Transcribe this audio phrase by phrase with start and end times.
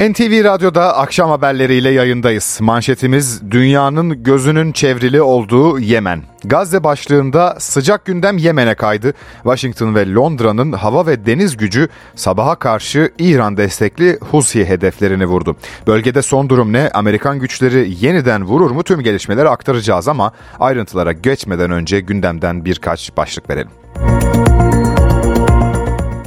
[0.00, 2.58] NTV Radyo'da akşam haberleriyle yayındayız.
[2.60, 6.22] Manşetimiz dünyanın gözünün çevrili olduğu Yemen.
[6.44, 9.14] Gazze başlığında sıcak gündem Yemen'e kaydı.
[9.42, 15.56] Washington ve Londra'nın hava ve deniz gücü sabaha karşı İran destekli Husi hedeflerini vurdu.
[15.86, 16.90] Bölgede son durum ne?
[16.94, 18.82] Amerikan güçleri yeniden vurur mu?
[18.82, 23.70] Tüm gelişmeleri aktaracağız ama ayrıntılara geçmeden önce gündemden birkaç başlık verelim.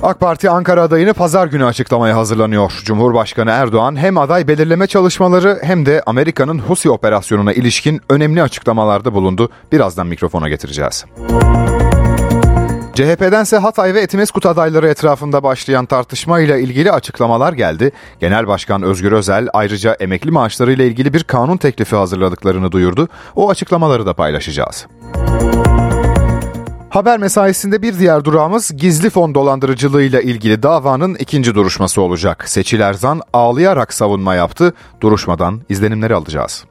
[0.04, 2.82] AK Parti Ankara adayını pazar günü açıklamaya hazırlanıyor.
[2.86, 9.50] Cumhurbaşkanı Erdoğan hem aday belirleme çalışmaları hem de Amerika'nın Husi operasyonuna ilişkin önemli açıklamalarda bulundu.
[9.72, 11.06] Birazdan mikrofona getireceğiz.
[12.94, 17.92] CHP'dense Hatay ve Etimeskut adayları etrafında başlayan tartışma ile ilgili açıklamalar geldi.
[18.20, 23.08] Genel Başkan Özgür Özel ayrıca emekli maaşları ile ilgili bir kanun teklifi hazırladıklarını duyurdu.
[23.36, 24.88] O açıklamaları da paylaşacağız.
[26.90, 32.50] Haber mesaisinde bir diğer durağımız gizli fon dolandırıcılığıyla ilgili davanın ikinci duruşması olacak.
[32.50, 34.74] Seçil Erzan ağlayarak savunma yaptı.
[35.02, 36.66] Duruşmadan izlenimleri alacağız.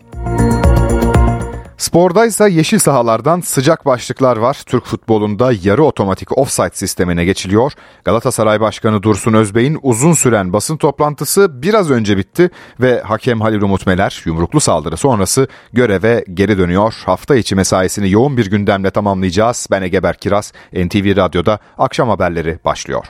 [1.78, 4.62] Sporda ise yeşil sahalardan sıcak başlıklar var.
[4.66, 7.72] Türk futbolunda yarı otomatik offside sistemine geçiliyor.
[8.04, 13.86] Galatasaray Başkanı Dursun Özbey'in uzun süren basın toplantısı biraz önce bitti ve hakem Halil Umut
[13.86, 16.94] Meler yumruklu saldırı sonrası göreve geri dönüyor.
[17.06, 19.66] Hafta içi mesaisini yoğun bir gündemle tamamlayacağız.
[19.70, 23.06] Ben Egeber Kiraz, NTV Radyo'da akşam haberleri başlıyor.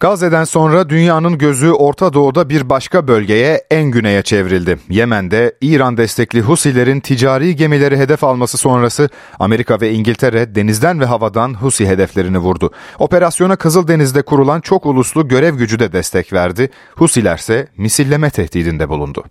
[0.00, 4.78] Gazze'den sonra dünyanın gözü Orta Doğu'da bir başka bölgeye en güneye çevrildi.
[4.90, 11.54] Yemen'de İran destekli Husilerin ticari gemileri hedef alması sonrası Amerika ve İngiltere denizden ve havadan
[11.54, 12.70] Husi hedeflerini vurdu.
[12.98, 16.70] Operasyona Kızıldeniz'de kurulan çok uluslu görev gücü de destek verdi.
[16.94, 19.24] Husilerse misilleme tehdidinde bulundu.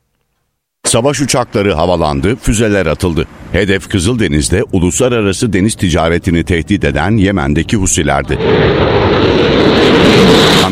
[0.84, 3.28] Savaş uçakları havalandı, füzeler atıldı.
[3.52, 8.40] Hedef Kızıldeniz'de uluslararası deniz ticaretini tehdit eden Yemen'deki Husilerdi.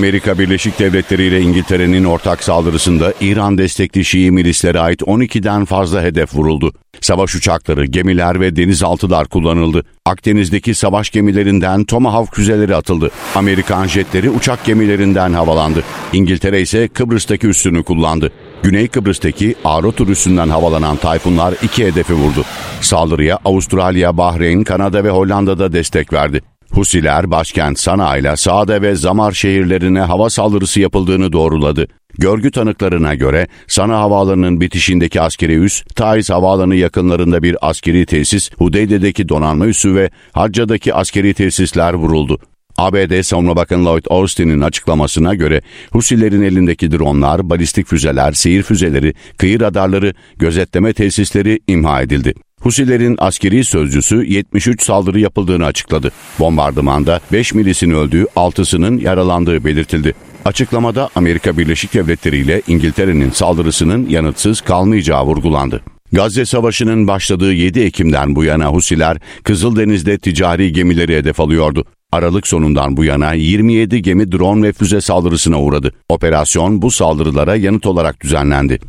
[0.06, 6.36] Amerika Birleşik Devletleri ile İngiltere'nin ortak saldırısında İran destekli Şii milislere ait 12'den fazla hedef
[6.36, 6.74] vuruldu.
[7.02, 9.86] Savaş uçakları, gemiler ve denizaltılar kullanıldı.
[10.06, 13.12] Akdeniz'deki savaş gemilerinden Tomahawk füzeleri atıldı.
[13.36, 15.84] Amerikan jetleri uçak gemilerinden havalandı.
[16.14, 18.32] İngiltere ise Kıbrıs'taki üssünü kullandı.
[18.64, 22.46] Güney Kıbrıs'taki Arotur üssünden havalanan tayfunlar iki hedefi vurdu.
[22.82, 26.42] Saldırıya Avustralya, Bahreyn, Kanada ve Hollanda'da destek verdi.
[26.76, 31.88] Husiler başkent Sana ile Saade ve Zamar şehirlerine hava saldırısı yapıldığını doğruladı.
[32.18, 39.30] Görgü tanıklarına göre Sana Havaalanı'nın bitişindeki askeri üs, Taiz Havaalanı yakınlarında bir askeri tesis, Hudeyde'deki
[39.30, 42.40] donanma üssü ve Hacca'daki askeri tesisler vuruldu.
[42.78, 45.62] ABD Savunma Bakanı Lloyd Austin'in açıklamasına göre
[45.92, 52.34] Husilerin elindeki dronlar, balistik füzeler, seyir füzeleri, kıyı radarları, gözetleme tesisleri imha edildi.
[52.66, 56.12] Husilerin askeri sözcüsü 73 saldırı yapıldığını açıkladı.
[56.40, 60.14] Bombardımanda 5 milisin öldüğü, 6'sının yaralandığı belirtildi.
[60.46, 65.82] Açıklamada Amerika Birleşik Devletleri ile İngiltere'nin saldırısının yanıtsız kalmayacağı vurgulandı.
[66.12, 71.86] Gazze Savaşı'nın başladığı 7 Ekim'den bu yana Husiler Kızıldeniz'de ticari gemileri hedef alıyordu.
[72.16, 75.94] Aralık sonundan bu yana 27 gemi drone ve füze saldırısına uğradı.
[76.10, 78.80] Operasyon bu saldırılara yanıt olarak düzenlendi.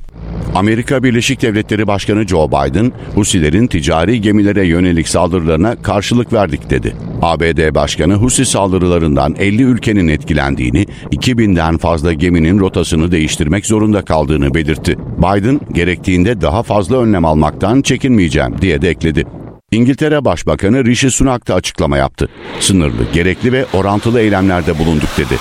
[0.55, 6.97] Amerika Birleşik Devletleri Başkanı Joe Biden, Husilerin ticari gemilere yönelik saldırılarına karşılık verdik dedi.
[7.23, 14.97] ABD Başkanı Husi saldırılarından 50 ülkenin etkilendiğini, 2000'den fazla geminin rotasını değiştirmek zorunda kaldığını belirtti.
[15.19, 19.25] Biden, gerektiğinde daha fazla önlem almaktan çekinmeyeceğim diye de ekledi.
[19.77, 22.29] İngiltere Başbakanı Rishi Sunak da açıklama yaptı.
[22.61, 25.39] Sınırlı, gerekli ve orantılı eylemlerde bulunduk dedi.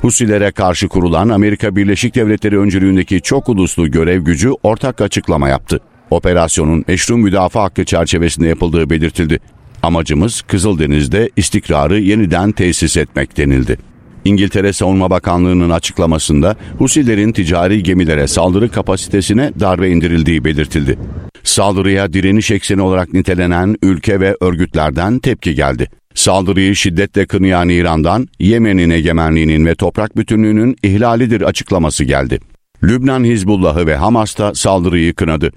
[0.00, 5.80] Husilere karşı kurulan Amerika Birleşik Devletleri öncülüğündeki çok uluslu görev gücü ortak açıklama yaptı.
[6.10, 9.38] Operasyonun meşru müdafaa hakkı çerçevesinde yapıldığı belirtildi.
[9.82, 13.78] Amacımız Kızıldeniz'de istikrarı yeniden tesis etmek denildi.
[14.24, 20.98] İngiltere Savunma Bakanlığı'nın açıklamasında Husilerin ticari gemilere saldırı kapasitesine darbe indirildiği belirtildi.
[21.46, 25.88] Saldırıya direniş ekseni olarak nitelenen ülke ve örgütlerden tepki geldi.
[26.14, 32.40] Saldırıyı şiddetle kınayan İran'dan Yemen'in egemenliğinin ve toprak bütünlüğünün ihlalidir açıklaması geldi.
[32.82, 35.50] Lübnan Hizbullah'ı ve Hamas da saldırıyı kınadı.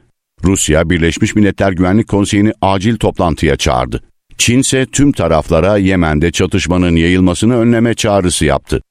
[0.44, 4.04] Rusya Birleşmiş Milletler Güvenlik Konseyi'ni acil toplantıya çağırdı.
[4.38, 8.82] Çin ise tüm taraflara Yemen'de çatışmanın yayılmasını önleme çağrısı yaptı.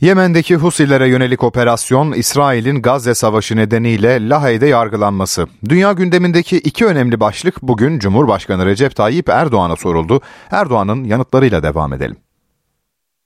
[0.00, 5.46] Yemen'deki Husilere yönelik operasyon İsrail'in Gazze Savaşı nedeniyle Lahey'de yargılanması.
[5.68, 10.20] Dünya gündemindeki iki önemli başlık bugün Cumhurbaşkanı Recep Tayyip Erdoğan'a soruldu.
[10.50, 12.16] Erdoğan'ın yanıtlarıyla devam edelim.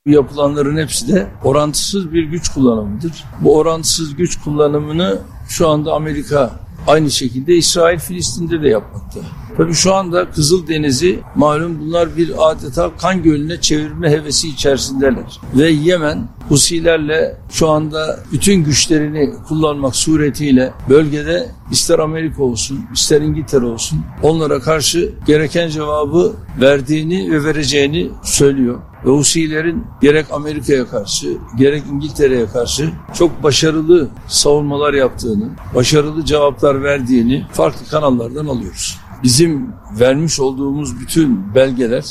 [0.07, 3.25] Yapılanların hepsi de orantısız bir güç kullanımıdır.
[3.41, 5.19] Bu orantısız güç kullanımını
[5.49, 9.21] şu anda Amerika Aynı şekilde İsrail Filistin'de de yapmakta.
[9.57, 15.41] Tabii şu anda Kızıldeniz'i malum bunlar bir adeta kan gölüne çevirme hevesi içerisindeler.
[15.55, 23.65] Ve Yemen Husilerle şu anda bütün güçlerini kullanmak suretiyle bölgede ister Amerika olsun ister İngiltere
[23.65, 28.79] olsun onlara karşı gereken cevabı verdiğini ve vereceğini söylüyor.
[29.05, 37.47] Ve Husilerin gerek Amerika'ya karşı gerek İngiltere'ye karşı çok başarılı savunmalar yaptığını, başarılı cevaplar verdiğini
[37.53, 42.05] farklı kanallardan alıyoruz bizim vermiş olduğumuz bütün belgeler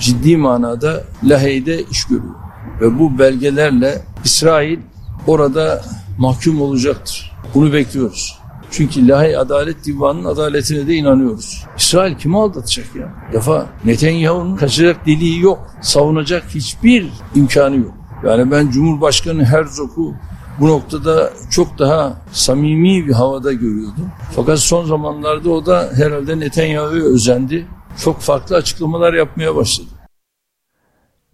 [0.00, 2.34] ciddi manada Lahey'de iş görüyor.
[2.80, 4.78] Ve bu belgelerle İsrail
[5.26, 5.84] orada
[6.18, 7.32] mahkum olacaktır.
[7.54, 8.38] Bunu bekliyoruz.
[8.70, 11.64] Çünkü Lahey Adalet Divanı'nın adaletine de inanıyoruz.
[11.76, 13.12] İsrail kimi aldatacak ya?
[13.32, 15.74] Defa Netanyahu'nun kaçacak deliği yok.
[15.80, 17.94] Savunacak hiçbir imkanı yok.
[18.26, 20.14] Yani ben Cumhurbaşkanı Herzog'u
[20.60, 24.10] bu noktada çok daha samimi bir havada görüyordum.
[24.36, 27.66] Fakat son zamanlarda o da herhalde Netanyahu'ya özendi.
[28.04, 29.88] Çok farklı açıklamalar yapmaya başladı.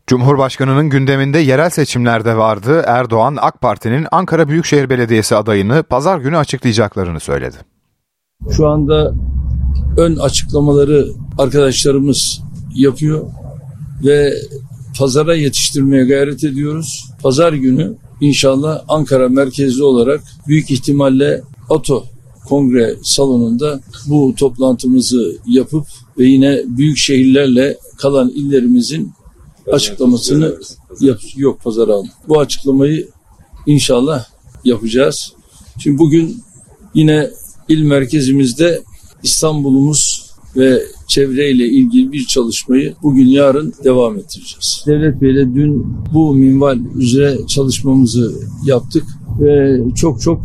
[0.06, 2.82] Cumhurbaşkanının gündeminde yerel seçimlerde vardı.
[2.86, 7.56] Erdoğan AK Parti'nin Ankara Büyükşehir Belediyesi adayını pazar günü açıklayacaklarını söyledi.
[8.56, 9.14] Şu anda
[9.96, 11.08] ön açıklamaları
[11.38, 12.40] arkadaşlarımız
[12.74, 13.26] yapıyor
[14.04, 14.34] ve
[14.98, 17.04] pazara yetiştirmeye gayret ediyoruz.
[17.22, 22.04] Pazar günü İnşallah Ankara merkezli olarak büyük ihtimalle Oto
[22.48, 25.86] Kongre Salonu'nda bu toplantımızı yapıp
[26.18, 29.12] ve yine büyük şehirlerle kalan illerimizin
[29.72, 30.54] açıklamasını
[31.00, 32.08] yap yok pazar alma.
[32.28, 33.08] Bu açıklamayı
[33.66, 34.26] inşallah
[34.64, 35.32] yapacağız.
[35.78, 36.42] Şimdi bugün
[36.94, 37.30] yine
[37.68, 38.82] il merkezimizde
[39.22, 44.84] İstanbul'umuz ve çevreyle ilgili bir çalışmayı bugün yarın devam ettireceğiz.
[44.86, 48.34] Devlet Bey'le dün bu minval üzere çalışmamızı
[48.64, 49.04] yaptık
[49.40, 50.40] ve çok çok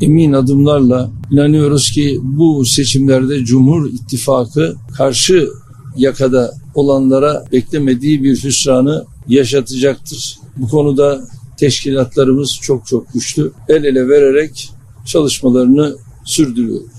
[0.00, 5.48] emin adımlarla inanıyoruz ki bu seçimlerde Cumhur İttifakı karşı
[5.96, 10.38] yakada olanlara beklemediği bir hüsranı yaşatacaktır.
[10.56, 11.20] Bu konuda
[11.56, 13.52] teşkilatlarımız çok çok güçlü.
[13.68, 14.70] El ele vererek
[15.06, 16.93] çalışmalarını sürdürüyoruz.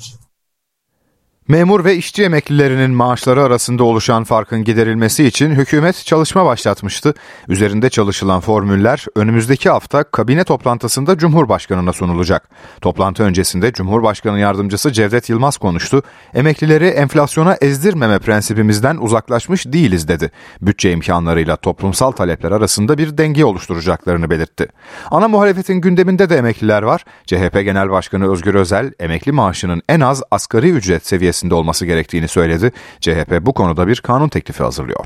[1.47, 7.13] Memur ve işçi emeklilerinin maaşları arasında oluşan farkın giderilmesi için hükümet çalışma başlatmıştı.
[7.47, 12.49] Üzerinde çalışılan formüller önümüzdeki hafta kabine toplantısında Cumhurbaşkanına sunulacak.
[12.81, 16.03] Toplantı öncesinde Cumhurbaşkanı Yardımcısı Cevdet Yılmaz konuştu.
[16.33, 20.31] Emeklileri enflasyona ezdirmeme prensibimizden uzaklaşmış değiliz dedi.
[20.61, 24.67] Bütçe imkanlarıyla toplumsal talepler arasında bir denge oluşturacaklarını belirtti.
[25.11, 27.05] Ana muhalefetin gündeminde de emekliler var.
[27.25, 32.27] CHP Genel Başkanı Özgür Özel emekli maaşının en az asgari ücret seviyesi seviyesinde olması gerektiğini
[32.27, 32.71] söyledi.
[33.01, 35.05] CHP bu konuda bir kanun teklifi hazırlıyor.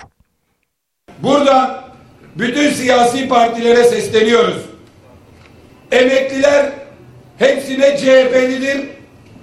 [1.24, 1.84] Burada
[2.36, 4.66] bütün siyasi partilere sesleniyoruz.
[5.92, 6.72] Emekliler
[7.38, 8.90] hepsine CHP'lidir,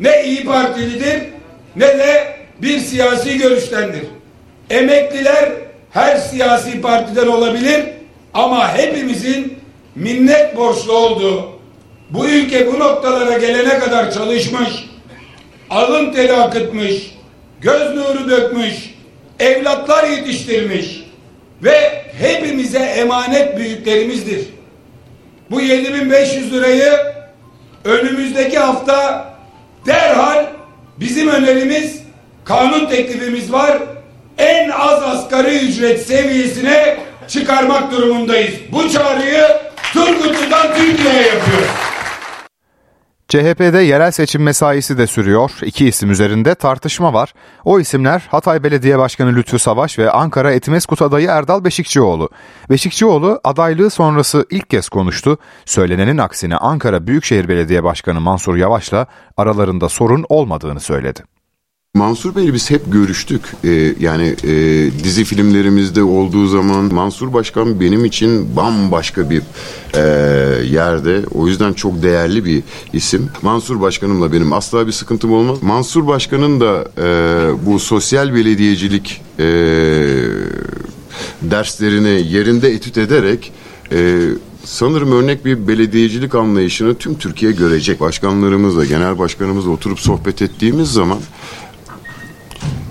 [0.00, 1.22] ne İyi Partilidir,
[1.76, 4.04] ne de bir siyasi görüştendir.
[4.70, 5.52] Emekliler
[5.90, 7.84] her siyasi partiden olabilir
[8.34, 9.58] ama hepimizin
[9.94, 11.58] minnet borçlu olduğu,
[12.10, 14.85] bu ülke bu noktalara gelene kadar çalışmış,
[15.70, 16.94] alın teri akıtmış,
[17.60, 18.74] göz nuru dökmüş,
[19.40, 21.02] evlatlar yetiştirmiş
[21.62, 24.40] ve hepimize emanet büyüklerimizdir.
[25.50, 26.92] Bu 7500 lirayı
[27.84, 29.28] önümüzdeki hafta
[29.86, 30.46] derhal
[31.00, 32.00] bizim önerimiz
[32.44, 33.78] kanun teklifimiz var.
[34.38, 36.96] En az asgari ücret seviyesine
[37.29, 38.55] çıkarmak durumundayız.
[38.72, 39.46] Bu çağrıyı
[39.93, 41.85] Turgutlu'dan Türkiye'ye yapıyoruz.
[43.28, 45.50] CHP'de yerel seçim mesaisi de sürüyor.
[45.62, 47.34] İki isim üzerinde tartışma var.
[47.64, 52.30] O isimler Hatay Belediye Başkanı Lütfü Savaş ve Ankara Etimeskut adayı Erdal Beşikçioğlu.
[52.70, 55.38] Beşikçioğlu adaylığı sonrası ilk kez konuştu.
[55.64, 59.06] Söylenenin aksine Ankara Büyükşehir Belediye Başkanı Mansur Yavaş'la
[59.36, 61.35] aralarında sorun olmadığını söyledi.
[61.96, 63.43] Mansur Bey'le biz hep görüştük.
[63.65, 64.55] Ee, yani e,
[65.05, 69.43] dizi filmlerimizde olduğu zaman Mansur Başkan benim için bambaşka bir
[69.94, 70.00] e,
[70.65, 71.22] yerde.
[71.34, 72.62] O yüzden çok değerli bir
[72.93, 73.29] isim.
[73.43, 75.62] Mansur Başkanımla benim asla bir sıkıntım olmaz.
[75.62, 79.44] Mansur Başkan'ın da e, bu sosyal belediyecilik e,
[81.43, 83.53] derslerini yerinde etüt ederek
[83.93, 84.20] e,
[84.65, 88.00] sanırım örnek bir belediyecilik anlayışını tüm Türkiye görecek.
[88.00, 91.19] Başkanlarımızla, genel başkanımızla oturup sohbet ettiğimiz zaman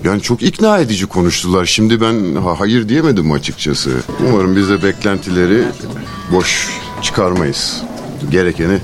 [0.06, 1.64] yani çok ikna edici konuştular.
[1.64, 3.90] Şimdi ben hayır diyemedim açıkçası.
[4.28, 5.64] Umarım biz de beklentileri
[6.32, 6.68] boş
[7.02, 7.82] çıkarmayız.
[8.30, 8.78] Gerekeni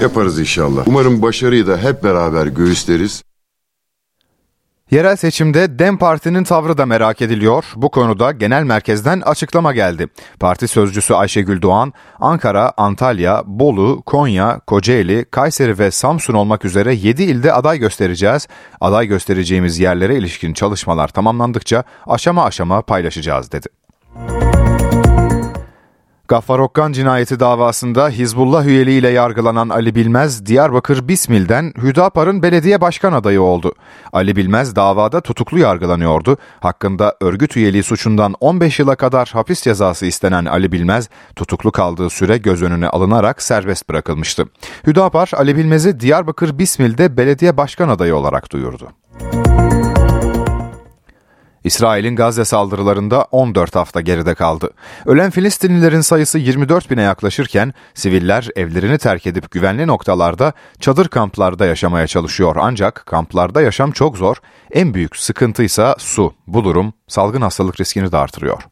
[0.00, 0.82] yaparız inşallah.
[0.86, 3.22] Umarım başarıyı da hep beraber göğüsleriz.
[4.90, 7.64] Yerel seçimde DEM Parti'nin tavrı da merak ediliyor.
[7.76, 10.06] Bu konuda genel merkezden açıklama geldi.
[10.40, 17.22] Parti sözcüsü Ayşegül Doğan, Ankara, Antalya, Bolu, Konya, Kocaeli, Kayseri ve Samsun olmak üzere 7
[17.22, 18.48] ilde aday göstereceğiz.
[18.80, 23.79] Aday göstereceğimiz yerlere ilişkin çalışmalar tamamlandıkça aşama aşama paylaşacağız dedi.
[26.30, 33.42] Gaffar Okkan cinayeti davasında Hizbullah üyeliğiyle yargılanan Ali Bilmez, Diyarbakır Bismil'den Hüdapar'ın belediye başkan adayı
[33.42, 33.74] oldu.
[34.12, 36.36] Ali Bilmez davada tutuklu yargılanıyordu.
[36.60, 42.38] Hakkında örgüt üyeliği suçundan 15 yıla kadar hapis cezası istenen Ali Bilmez, tutuklu kaldığı süre
[42.38, 44.44] göz önüne alınarak serbest bırakılmıştı.
[44.86, 48.88] Hüdapar, Ali Bilmez'i Diyarbakır Bismil'de belediye başkan adayı olarak duyurdu.
[51.64, 54.70] İsrail'in Gazze saldırılarında 14 hafta geride kaldı.
[55.06, 62.06] Ölen Filistinlilerin sayısı 24 bine yaklaşırken siviller evlerini terk edip güvenli noktalarda çadır kamplarda yaşamaya
[62.06, 62.56] çalışıyor.
[62.58, 64.36] Ancak kamplarda yaşam çok zor.
[64.72, 66.34] En büyük sıkıntı ise su.
[66.46, 68.62] Bu durum salgın hastalık riskini de artırıyor.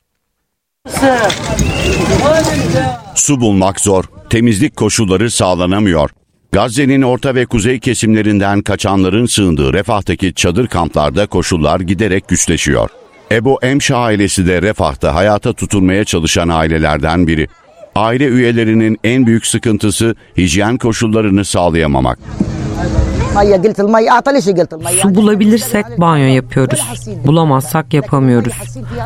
[3.15, 6.11] Su bulmak zor, temizlik koşulları sağlanamıyor.
[6.53, 12.91] Gazze'nin orta ve kuzey kesimlerinden kaçanların sığındığı Refah'taki çadır kamplarda koşullar giderek güçleşiyor.
[13.33, 17.49] Ebu Emşa ailesi de Refah'ta hayata tutunmaya çalışan ailelerden biri.
[17.95, 22.19] Aile üyelerinin en büyük sıkıntısı hijyen koşullarını sağlayamamak.
[25.03, 26.81] Su bulabilirsek banyo yapıyoruz.
[27.25, 28.55] Bulamazsak yapamıyoruz.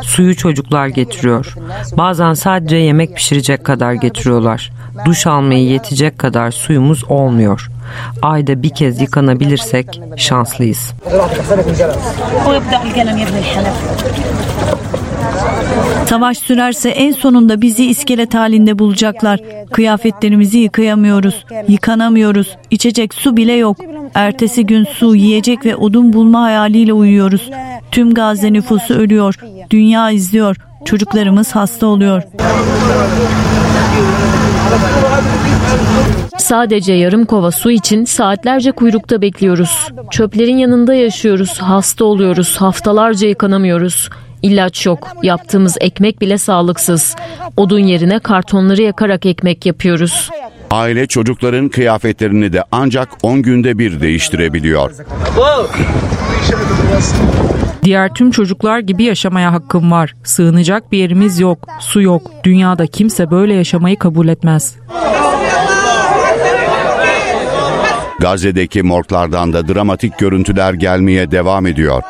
[0.02, 1.54] Suyu çocuklar getiriyor.
[1.92, 4.72] Bazen sadece yemek pişirecek kadar getiriyorlar.
[5.04, 7.68] Duş almayı yetecek kadar suyumuz olmuyor.
[8.22, 10.92] Ayda bir kez yıkanabilirsek şanslıyız.
[16.06, 19.40] Savaş sürerse en sonunda bizi iskelet halinde bulacaklar.
[19.72, 23.76] Kıyafetlerimizi yıkayamıyoruz, yıkanamıyoruz, içecek su bile yok.
[24.14, 27.50] Ertesi gün su, yiyecek ve odun bulma hayaliyle uyuyoruz.
[27.90, 29.34] Tüm Gazze nüfusu ölüyor,
[29.70, 32.22] dünya izliyor, çocuklarımız hasta oluyor.
[36.38, 39.88] Sadece yarım kova su için saatlerce kuyrukta bekliyoruz.
[40.10, 44.10] Çöplerin yanında yaşıyoruz, hasta oluyoruz, haftalarca yıkanamıyoruz.
[44.42, 47.16] İlaç yok, yaptığımız ekmek bile sağlıksız.
[47.56, 50.30] Odun yerine kartonları yakarak ekmek yapıyoruz.
[50.70, 54.90] Aile çocukların kıyafetlerini de ancak 10 günde bir değiştirebiliyor.
[57.82, 60.14] Diğer tüm çocuklar gibi yaşamaya hakkım var.
[60.24, 62.22] Sığınacak bir yerimiz yok, su yok.
[62.44, 64.74] Dünyada kimse böyle yaşamayı kabul etmez.
[68.20, 72.02] Gazze'deki morglardan da dramatik görüntüler gelmeye devam ediyor.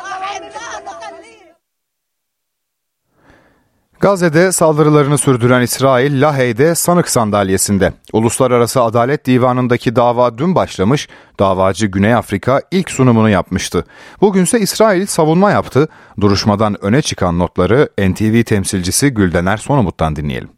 [4.03, 7.89] Gazze'de saldırılarını sürdüren İsrail, Lahey'de sanık sandalyesinde.
[8.13, 11.07] Uluslararası Adalet Divanı'ndaki dava dün başlamış,
[11.39, 13.83] davacı Güney Afrika ilk sunumunu yapmıştı.
[14.21, 15.87] Bugünse İsrail savunma yaptı.
[16.21, 20.49] Duruşmadan öne çıkan notları NTV temsilcisi Güldener Sonumut'tan dinleyelim.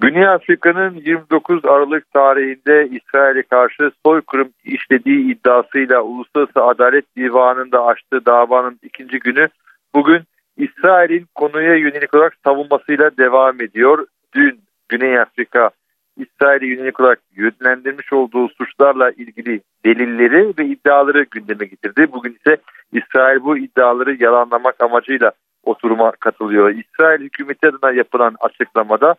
[0.00, 8.78] Güney Afrika'nın 29 Aralık tarihinde İsrail'e karşı soykırım işlediği iddiasıyla Uluslararası Adalet Divanı'nda açtığı davanın
[8.82, 9.48] ikinci günü
[9.94, 10.22] bugün
[10.56, 14.06] İsrail'in konuya yönelik olarak savunmasıyla devam ediyor.
[14.34, 15.70] Dün Güney Afrika
[16.16, 22.06] İsrail'e yönelik olarak yönlendirmiş olduğu suçlarla ilgili delilleri ve iddiaları gündeme getirdi.
[22.12, 22.56] Bugün ise
[22.92, 25.32] İsrail bu iddiaları yalanlamak amacıyla
[25.64, 26.70] oturuma katılıyor.
[26.70, 29.14] İsrail hükümeti adına yapılan açıklamada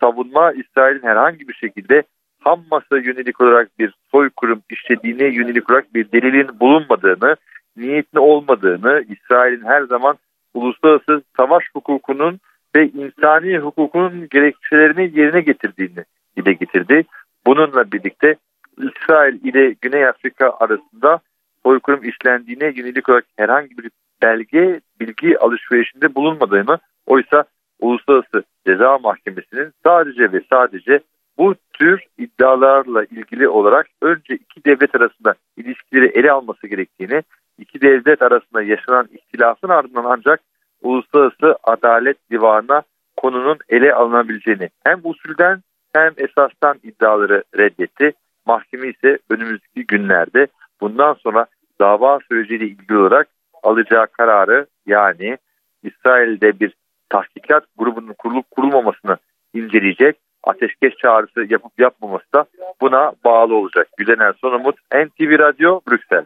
[0.00, 2.02] savunma İsrail'in herhangi bir şekilde
[2.40, 7.36] Hamas'a yönelik olarak bir soykırım işlediğine yönelik olarak bir delilin bulunmadığını,
[7.76, 10.18] niyetli olmadığını, İsrail'in her zaman
[10.54, 12.40] uluslararası savaş hukukunun
[12.76, 16.04] ve insani hukukunun gerekçelerini yerine getirdiğini
[16.36, 17.04] dile getirdi.
[17.46, 18.36] Bununla birlikte
[18.78, 21.20] İsrail ile Güney Afrika arasında
[21.62, 23.90] soykırım işlendiğine yönelik olarak herhangi bir
[24.22, 27.44] belge, bilgi alışverişinde bulunmadığını, oysa
[27.80, 31.00] Uluslararası Ceza Mahkemesi'nin sadece ve sadece
[31.38, 37.22] bu tür iddialarla ilgili olarak önce iki devlet arasında ilişkileri ele alması gerektiğini,
[37.60, 40.40] iki devlet arasında yaşanan ihtilafın ardından ancak
[40.82, 42.82] Uluslararası Adalet Divanı'na
[43.16, 45.62] konunun ele alınabileceğini hem usulden
[45.92, 48.12] hem esastan iddiaları reddetti.
[48.46, 50.46] Mahkeme ise önümüzdeki günlerde
[50.80, 51.46] bundan sonra
[51.80, 53.28] dava süreciyle ilgili olarak
[53.62, 55.38] alacağı kararı yani
[55.82, 56.74] İsrail'de bir
[57.08, 59.16] tahkikat grubunun kurulup kurulmamasını
[59.54, 60.16] inceleyecek.
[60.44, 62.44] Ateşkes çağrısı yapıp yapmaması da
[62.80, 63.88] buna bağlı olacak.
[63.96, 66.24] Gülener Sonumut, NTV Radyo, Brüksel.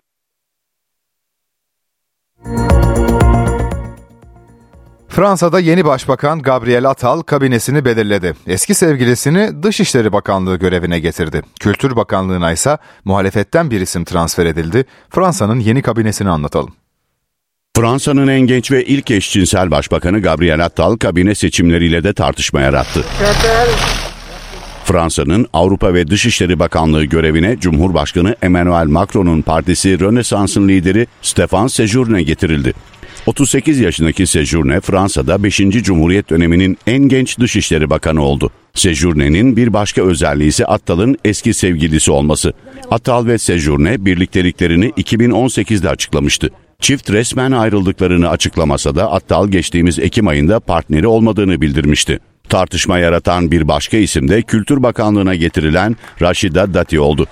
[5.15, 8.35] Fransa'da yeni başbakan Gabriel Attal kabinesini belirledi.
[8.47, 11.43] Eski sevgilisini Dışişleri Bakanlığı görevine getirdi.
[11.61, 14.85] Kültür Bakanlığı'na ise muhalefetten bir isim transfer edildi.
[15.11, 16.73] Fransa'nın yeni kabinesini anlatalım.
[17.77, 23.05] Fransa'nın en genç ve ilk eşcinsel başbakanı Gabriel Attal kabine seçimleriyle de tartışma yarattı.
[24.85, 32.75] Fransa'nın Avrupa ve Dışişleri Bakanlığı görevine Cumhurbaşkanı Emmanuel Macron'un partisi Rönesans'ın lideri Stéphane Sejourne getirildi.
[33.27, 35.57] 38 yaşındaki Sejourne Fransa'da 5.
[35.57, 38.51] Cumhuriyet döneminin en genç Dışişleri Bakanı oldu.
[38.75, 42.53] Sejourne'nin bir başka özelliği ise Attal'ın eski sevgilisi olması.
[42.91, 46.51] Attal ve Sejourne birlikteliklerini 2018'de açıklamıştı.
[46.81, 52.21] Çift resmen ayrıldıklarını açıklamasa da Attal geçtiğimiz Ekim ayında partneri olmadığını bildirmişti.
[52.55, 57.27] Tartışma yaratan bir başka isim de Kültür Bakanlığı'na getirilen Raşida Dati oldu.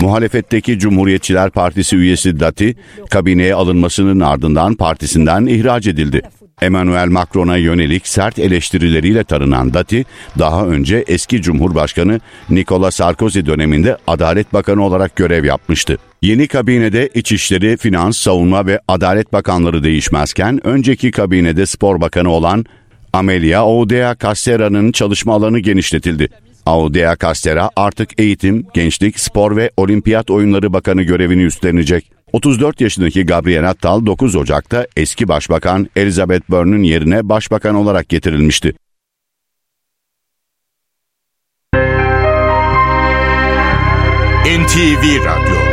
[0.00, 2.76] Muhalefetteki Cumhuriyetçiler Partisi üyesi Dati,
[3.10, 6.22] kabineye alınmasının ardından partisinden ihraç edildi.
[6.62, 10.04] Emmanuel Macron'a yönelik sert eleştirileriyle tanınan Dati,
[10.38, 12.20] daha önce eski Cumhurbaşkanı
[12.50, 15.98] Nicolas Sarkozy döneminde Adalet Bakanı olarak görev yapmıştı.
[16.22, 22.66] Yeni kabinede İçişleri, Finans, Savunma ve Adalet Bakanları değişmezken önceki kabinede Spor Bakanı olan
[23.12, 26.28] Amelia Oudea Castera'nın çalışma alanı genişletildi.
[26.66, 32.12] Audea Castera artık eğitim, gençlik, spor ve olimpiyat oyunları bakanı görevini üstlenecek.
[32.32, 38.74] 34 yaşındaki Gabriel Attal 9 Ocak'ta eski başbakan Elizabeth Byrne'ın yerine başbakan olarak getirilmişti.
[44.44, 45.71] NTV Radyo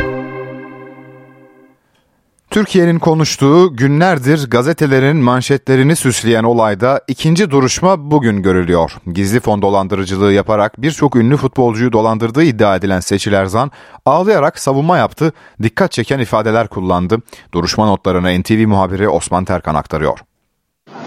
[2.50, 8.92] Türkiye'nin konuştuğu günlerdir gazetelerin manşetlerini süsleyen olayda ikinci duruşma bugün görülüyor.
[9.14, 13.72] Gizli fon dolandırıcılığı yaparak birçok ünlü futbolcuyu dolandırdığı iddia edilen Seçil Erzan
[14.06, 17.22] ağlayarak savunma yaptı, dikkat çeken ifadeler kullandı.
[17.54, 20.20] Duruşma notlarını NTV muhabiri Osman Terkan aktarıyor.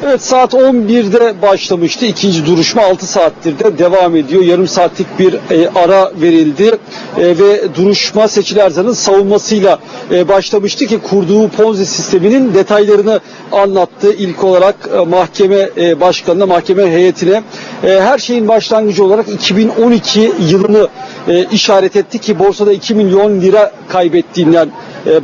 [0.07, 2.07] Evet saat 11'de başlamıştı.
[2.07, 4.43] İkinci duruşma 6 saattir de devam ediyor.
[4.43, 6.79] Yarım saatlik bir e, ara verildi
[7.19, 9.79] e, ve duruşma Seçil Erzan'ın savunmasıyla
[10.11, 13.21] e, başlamıştı ki kurduğu Ponzi sisteminin detaylarını
[13.53, 14.13] anlattı.
[14.13, 17.43] İlk olarak e, mahkeme e, başkanına, mahkeme heyetine
[17.85, 20.89] e, her şeyin başlangıcı olarak 2012 yılını
[21.29, 24.69] e, işaret etti ki borsada 2 milyon lira kaybettiğinden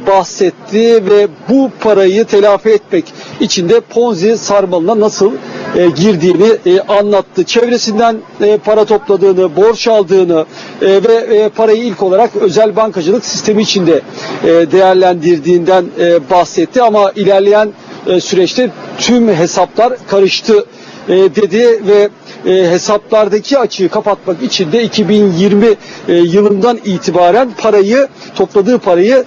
[0.06, 3.04] bahsetti ve bu parayı telafi etmek
[3.40, 5.32] için de Ponzi sarmalına nasıl
[5.76, 7.44] e, girdiğini e, anlattı.
[7.44, 10.47] Çevresinden e, para topladığını, borç aldığını
[10.82, 14.00] e, ve e, parayı ilk olarak özel bankacılık sistemi içinde
[14.45, 17.69] e, değerlendirdiğinden e, bahsetti ama ilerleyen
[18.06, 20.64] e, süreçte tüm hesaplar karıştı
[21.08, 22.08] e, dedi ve
[22.47, 25.66] e, hesaplardaki açığı kapatmak için de 2020
[26.08, 29.25] e, yılından itibaren parayı topladığı parayı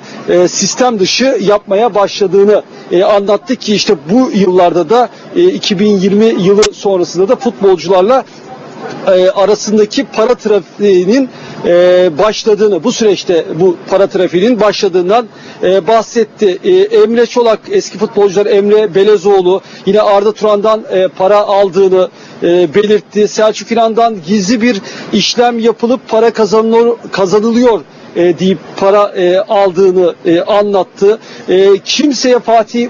[0.47, 2.63] sistem dışı yapmaya başladığını
[3.05, 8.23] anlattı ki işte bu yıllarda da e, 2020 yılı sonrasında da futbolcularla
[9.07, 11.29] e, arasındaki para trafiğinin
[11.65, 15.27] e, başladığını, bu süreçte bu para trafiğinin başladığından
[15.63, 16.59] e, bahsetti.
[16.91, 20.83] Emre Çolak, eski futbolcular Emre Belezoğlu yine Arda Turan'dan
[21.17, 22.09] para aldığını
[22.75, 23.27] belirtti.
[23.27, 24.81] Selçuk İnan'dan gizli bir
[25.13, 27.81] işlem yapılıp para kazanılıyor, kazanılıyor
[28.15, 29.13] deyip para
[29.49, 30.15] aldığını
[30.47, 31.19] anlattı.
[31.85, 32.89] Kimseye Fatih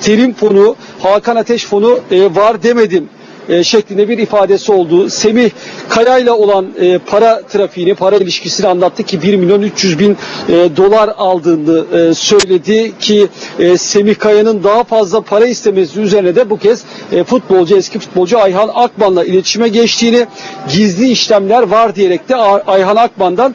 [0.00, 3.08] Terim fonu, Hakan Ateş fonu var demedim
[3.48, 5.10] e, şeklinde bir ifadesi oldu.
[5.10, 5.50] Semih
[5.88, 10.16] Kaya ile olan e, para trafiğini, para ilişkisini anlattı ki 1 milyon 300 bin
[10.48, 13.28] e, dolar aldığını söyledi ki
[13.58, 16.84] e, Semih Kaya'nın daha fazla para istemesi üzerine de bu kez
[17.26, 20.26] futbolcu, eski futbolcu Ayhan Akman'la iletişime geçtiğini,
[20.72, 23.54] gizli işlemler var diyerek de Ayhan Akman'dan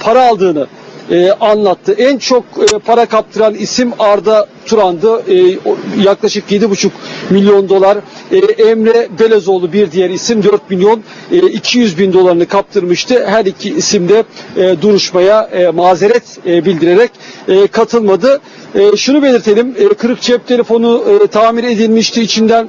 [0.00, 0.66] para aldığını
[1.10, 1.92] e, anlattı.
[1.92, 2.44] En çok
[2.74, 5.22] e, para kaptıran isim Arda Turan'dı.
[5.32, 5.58] E,
[6.04, 6.90] yaklaşık 7,5
[7.30, 7.98] milyon dolar.
[8.32, 13.26] E, Emre Belezoğlu bir diğer isim 4 milyon e, 200 bin dolarını kaptırmıştı.
[13.26, 14.24] Her iki isim de
[14.56, 17.10] e, duruşmaya e, mazeret e, bildirerek
[17.48, 18.40] e, katılmadı.
[18.74, 19.74] E, şunu belirtelim.
[19.78, 22.22] E, kırık cep telefonu e, tamir edilmişti.
[22.22, 22.68] İçinden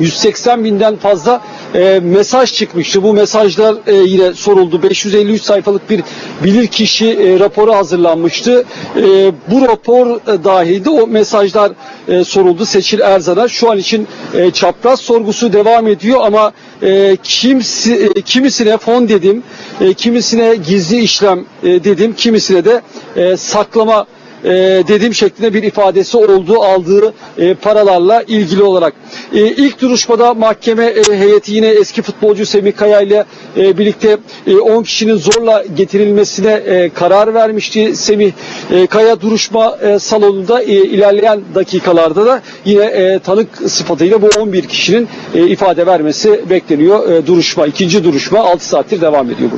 [0.00, 1.40] 180 binden fazla
[1.74, 3.02] e, mesaj çıkmıştı.
[3.02, 4.82] Bu mesajlar e, yine soruldu.
[4.82, 6.02] 553 sayfalık bir
[6.44, 8.64] bilirkişi e, raporu hazırlanmıştı.
[8.96, 10.90] E, bu rapor e, dahildi.
[10.90, 11.72] O mesajlar
[12.08, 13.48] e, soruldu Seçil Erzan'a.
[13.48, 16.52] Şu an için e, çapraz sorgusu devam ediyor ama
[16.82, 19.42] e, kimsi, e, kimisine fon dedim,
[19.80, 22.82] e, kimisine gizli işlem e, dedim, kimisine de
[23.16, 24.06] e, saklama
[24.44, 24.50] e,
[24.88, 28.94] dediğim şeklinde bir ifadesi oldu aldığı e, paralarla ilgili olarak.
[29.32, 33.24] E, ilk duruşmada mahkeme e, heyeti yine eski futbolcu Semih Kaya ile
[33.56, 37.96] e, birlikte e, 10 kişinin zorla getirilmesine e, karar vermişti.
[37.96, 38.32] Semih
[38.70, 44.68] e, Kaya duruşma e, salonunda e, ilerleyen dakikalarda da yine e, tanık sıfatıyla bu 11
[44.68, 47.10] kişinin e, ifade vermesi bekleniyor.
[47.10, 49.50] E, duruşma, ikinci duruşma 6 saattir devam ediyor.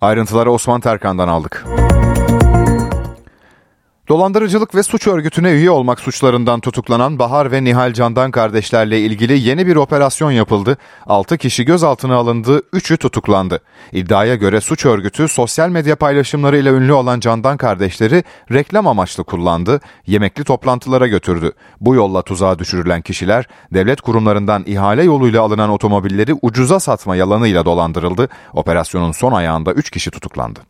[0.00, 1.64] Ayrıntıları Osman Terkan'dan aldık.
[4.08, 9.66] Dolandırıcılık ve suç örgütüne üye olmak suçlarından tutuklanan Bahar ve Nihal Candan kardeşlerle ilgili yeni
[9.66, 10.76] bir operasyon yapıldı.
[11.06, 13.60] 6 kişi gözaltına alındı, 3'ü tutuklandı.
[13.92, 20.44] İddiaya göre suç örgütü sosyal medya paylaşımlarıyla ünlü olan Candan kardeşleri reklam amaçlı kullandı, yemekli
[20.44, 21.52] toplantılara götürdü.
[21.80, 28.28] Bu yolla tuzağa düşürülen kişiler devlet kurumlarından ihale yoluyla alınan otomobilleri ucuza satma yalanıyla dolandırıldı.
[28.52, 30.60] Operasyonun son ayağında 3 kişi tutuklandı.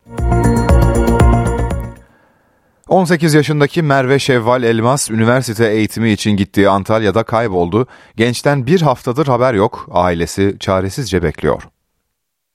[2.89, 7.87] 18 yaşındaki Merve Şevval Elmas üniversite eğitimi için gittiği Antalya'da kayboldu.
[8.17, 9.89] Gençten bir haftadır haber yok.
[9.91, 11.63] Ailesi çaresizce bekliyor.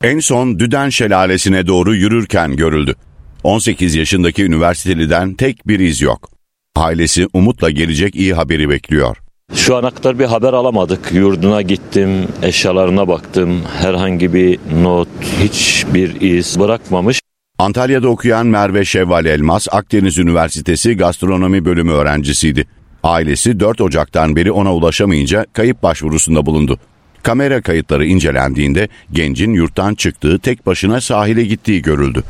[0.04, 2.96] En son Düden Şelalesi'ne doğru yürürken görüldü.
[3.44, 6.30] 18 yaşındaki üniversiteliden tek bir iz yok.
[6.76, 9.17] Ailesi umutla gelecek iyi haberi bekliyor.
[9.56, 11.12] Şu ana kadar bir haber alamadık.
[11.13, 13.62] Yurduna gittim, eşyalarına baktım.
[13.82, 15.08] Herhangi bir not,
[15.41, 17.20] hiçbir iz bırakmamış.
[17.62, 22.67] Antalya'da okuyan Merve Şevval Elmas, Akdeniz Üniversitesi Gastronomi Bölümü öğrencisiydi.
[23.04, 26.80] Ailesi 4 Ocak'tan beri ona ulaşamayınca kayıp başvurusunda bulundu.
[27.24, 32.24] Kamera kayıtları incelendiğinde gencin yurttan çıktığı tek başına sahile gittiği görüldü.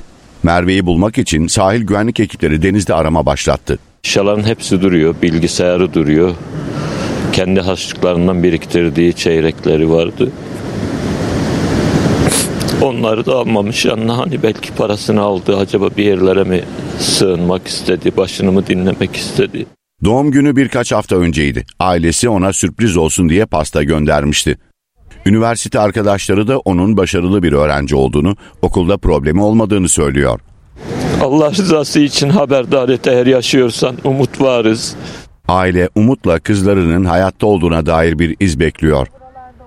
[0.44, 3.80] Merve'yi bulmak için sahil güvenlik ekipleri denizde arama başlattı.
[4.04, 6.36] Eşyaların hepsi duruyor, bilgisayarı duruyor.
[7.34, 10.32] Kendi harçlıklarından biriktirdiği çeyrekleri vardı.
[12.82, 16.64] Onları da almamış yanına hani belki parasını aldı acaba bir yerlere mi
[17.00, 19.66] sığınmak istedi başını mı dinlemek istedi.
[20.04, 21.66] Doğum günü birkaç hafta önceydi.
[21.80, 24.58] Ailesi ona sürpriz olsun diye pasta göndermişti.
[25.26, 30.40] Üniversite arkadaşları da onun başarılı bir öğrenci olduğunu, okulda problemi olmadığını söylüyor.
[31.22, 34.96] Allah rızası için haberdar et eğer yaşıyorsan umut varız.
[35.48, 39.08] Aile umutla kızlarının hayatta olduğuna dair bir iz bekliyor.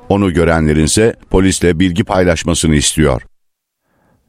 [0.09, 3.23] Onu görenlerin ise polisle bilgi paylaşmasını istiyor.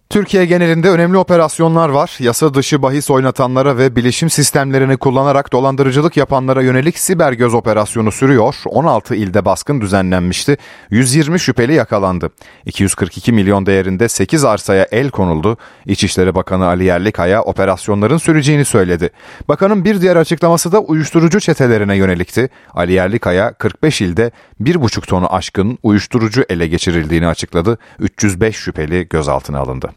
[0.09, 2.17] Türkiye genelinde önemli operasyonlar var.
[2.19, 8.55] Yasa dışı bahis oynatanlara ve bilişim sistemlerini kullanarak dolandırıcılık yapanlara yönelik siber göz operasyonu sürüyor.
[8.65, 10.57] 16 ilde baskın düzenlenmişti.
[10.89, 12.29] 120 şüpheli yakalandı.
[12.65, 15.57] 242 milyon değerinde 8 arsaya el konuldu.
[15.85, 19.09] İçişleri Bakanı Ali Yerlikaya operasyonların süreceğini söyledi.
[19.47, 22.49] Bakanın bir diğer açıklaması da uyuşturucu çetelerine yönelikti.
[22.73, 27.77] Ali Yerlikaya 45 ilde 1,5 tonu aşkın uyuşturucu ele geçirildiğini açıkladı.
[27.99, 29.94] 305 şüpheli gözaltına alındı.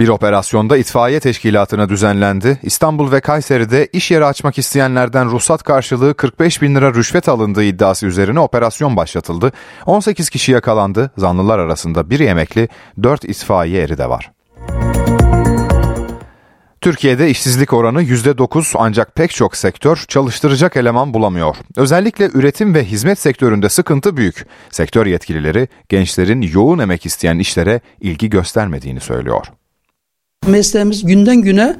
[0.00, 2.58] Bir operasyonda itfaiye teşkilatına düzenlendi.
[2.62, 8.06] İstanbul ve Kayseri'de iş yeri açmak isteyenlerden ruhsat karşılığı 45 bin lira rüşvet alındığı iddiası
[8.06, 9.52] üzerine operasyon başlatıldı.
[9.86, 11.10] 18 kişi yakalandı.
[11.16, 12.68] Zanlılar arasında bir emekli,
[13.02, 14.32] 4 itfaiye eri de var.
[16.80, 21.56] Türkiye'de işsizlik oranı %9 ancak pek çok sektör çalıştıracak eleman bulamıyor.
[21.76, 24.46] Özellikle üretim ve hizmet sektöründe sıkıntı büyük.
[24.70, 29.46] Sektör yetkilileri gençlerin yoğun emek isteyen işlere ilgi göstermediğini söylüyor.
[30.46, 31.76] Mesleğimiz günden güne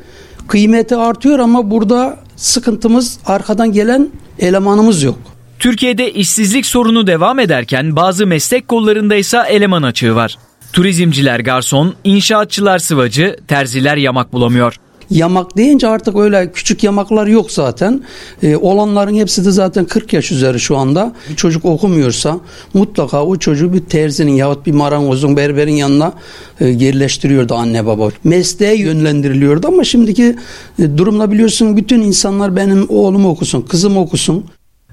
[0.48, 5.18] kıymeti artıyor ama burada sıkıntımız arkadan gelen elemanımız yok.
[5.58, 10.38] Türkiye'de işsizlik sorunu devam ederken bazı meslek kollarında ise eleman açığı var.
[10.72, 14.76] Turizmciler garson, inşaatçılar sıvacı, terziler yamak bulamıyor.
[15.10, 18.02] Yamak deyince artık öyle küçük yamaklar yok zaten.
[18.42, 21.14] Ee, olanların hepsi de zaten 40 yaş üzeri şu anda.
[21.30, 22.40] Bir çocuk okumuyorsa
[22.74, 26.12] mutlaka o çocuğu bir terzinin yahut bir marangozun berberin yanına
[26.60, 28.08] e, yerleştiriyordu anne baba.
[28.24, 30.36] Mesleğe yönlendiriliyordu ama şimdiki
[30.78, 34.44] e, durumla biliyorsun bütün insanlar benim oğlum okusun, kızım okusun.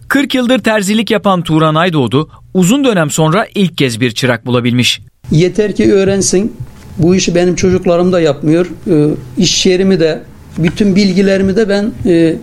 [0.08, 5.02] 40 yıldır terzilik yapan Turan Aydoğdu uzun dönem sonra ilk kez bir çırak bulabilmiş.
[5.32, 6.54] Yeter ki öğrensin.
[7.00, 8.66] Bu işi benim çocuklarım da yapmıyor.
[8.66, 8.94] E,
[9.38, 10.22] iş yerimi de,
[10.58, 12.36] bütün bilgilerimi de ben e,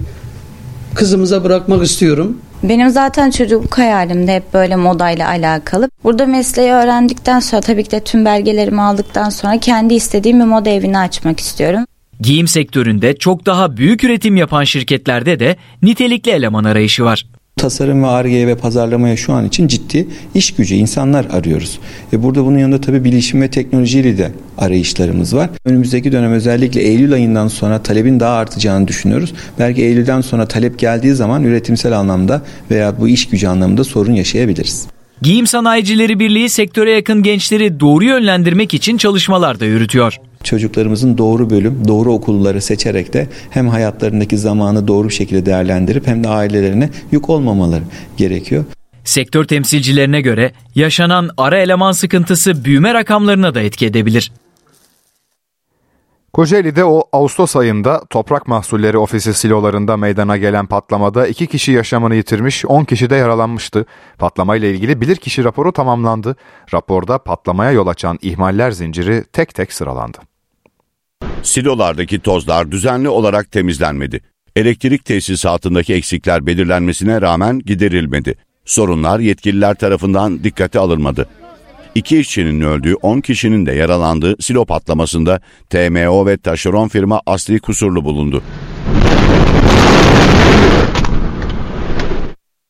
[0.94, 2.38] kızımıza bırakmak istiyorum.
[2.62, 5.90] Benim zaten çocukluk hayalimde hep böyle modayla alakalı.
[6.04, 10.70] Burada mesleği öğrendikten sonra tabii ki de tüm belgelerimi aldıktan sonra kendi istediğim bir moda
[10.70, 11.80] evini açmak istiyorum.
[12.20, 17.26] Giyim sektöründe çok daha büyük üretim yapan şirketlerde de nitelikli eleman arayışı var.
[17.56, 21.78] Tasarım ve ARGE ve pazarlamaya şu an için ciddi iş gücü insanlar arıyoruz.
[22.12, 25.50] E burada bunun yanında tabii bilişim ve teknolojiyle de arayışlarımız var.
[25.64, 29.32] Önümüzdeki dönem özellikle Eylül ayından sonra talebin daha artacağını düşünüyoruz.
[29.58, 34.86] Belki Eylül'den sonra talep geldiği zaman üretimsel anlamda veya bu iş gücü anlamında sorun yaşayabiliriz.
[35.22, 40.18] Giyim Sanayicileri Birliği sektöre yakın gençleri doğru yönlendirmek için çalışmalar da yürütüyor.
[40.44, 46.24] Çocuklarımızın doğru bölüm, doğru okulları seçerek de hem hayatlarındaki zamanı doğru bir şekilde değerlendirip hem
[46.24, 47.82] de ailelerine yük olmamaları
[48.16, 48.64] gerekiyor.
[49.04, 54.32] Sektör temsilcilerine göre yaşanan ara eleman sıkıntısı büyüme rakamlarına da etki edebilir.
[56.32, 62.64] Kocaeli'de o Ağustos ayında Toprak Mahsulleri Ofisi silolarında meydana gelen patlamada 2 kişi yaşamını yitirmiş,
[62.64, 63.86] 10 kişi de yaralanmıştı.
[64.18, 66.36] Patlamayla ilgili bilirkişi raporu tamamlandı.
[66.74, 70.18] Raporda patlamaya yol açan ihmaller zinciri tek tek sıralandı.
[71.44, 74.20] Silolardaki tozlar düzenli olarak temizlenmedi.
[74.56, 78.34] Elektrik tesisatındaki eksikler belirlenmesine rağmen giderilmedi.
[78.64, 81.28] Sorunlar yetkililer tarafından dikkate alınmadı.
[81.94, 88.04] İki işçinin öldüğü 10 kişinin de yaralandığı silo patlamasında TMO ve taşeron firma asli kusurlu
[88.04, 88.42] bulundu.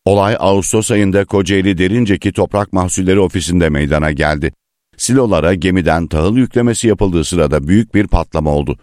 [0.05, 4.53] Olay Ağustos ayında Kocaeli Derinceki Toprak Mahsulleri Ofisi'nde meydana geldi.
[4.97, 8.79] Silolara gemiden tahıl yüklemesi yapıldığı sırada büyük bir patlama oldu.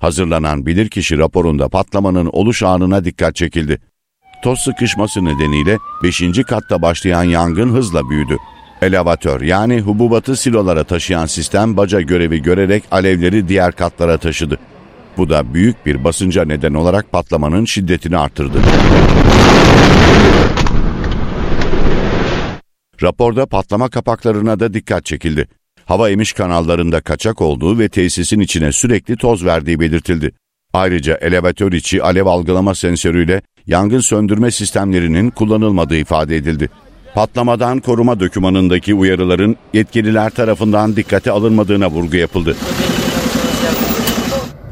[0.00, 3.80] Hazırlanan bilirkişi raporunda patlamanın oluş anına dikkat çekildi.
[4.44, 6.22] Toz sıkışması nedeniyle 5.
[6.48, 8.36] katta başlayan yangın hızla büyüdü.
[8.82, 14.58] Elevatör yani hububatı silolara taşıyan sistem baca görevi görerek alevleri diğer katlara taşıdı.
[15.16, 18.58] Bu da büyük bir basınca neden olarak patlamanın şiddetini arttırdı.
[23.02, 25.48] Raporda patlama kapaklarına da dikkat çekildi.
[25.84, 30.32] Hava emiş kanallarında kaçak olduğu ve tesisin içine sürekli toz verdiği belirtildi.
[30.72, 36.68] Ayrıca elevatör içi alev algılama sensörüyle yangın söndürme sistemlerinin kullanılmadığı ifade edildi.
[37.14, 42.56] Patlamadan koruma dokümanındaki uyarıların yetkililer tarafından dikkate alınmadığına vurgu yapıldı.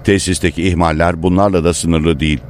[0.05, 2.41] Tesisteki ihmaller bunlarla da sınırlı değil.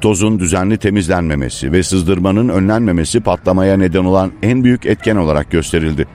[0.00, 6.06] Tozun düzenli temizlenmemesi ve sızdırmanın önlenmemesi patlamaya neden olan en büyük etken olarak gösterildi.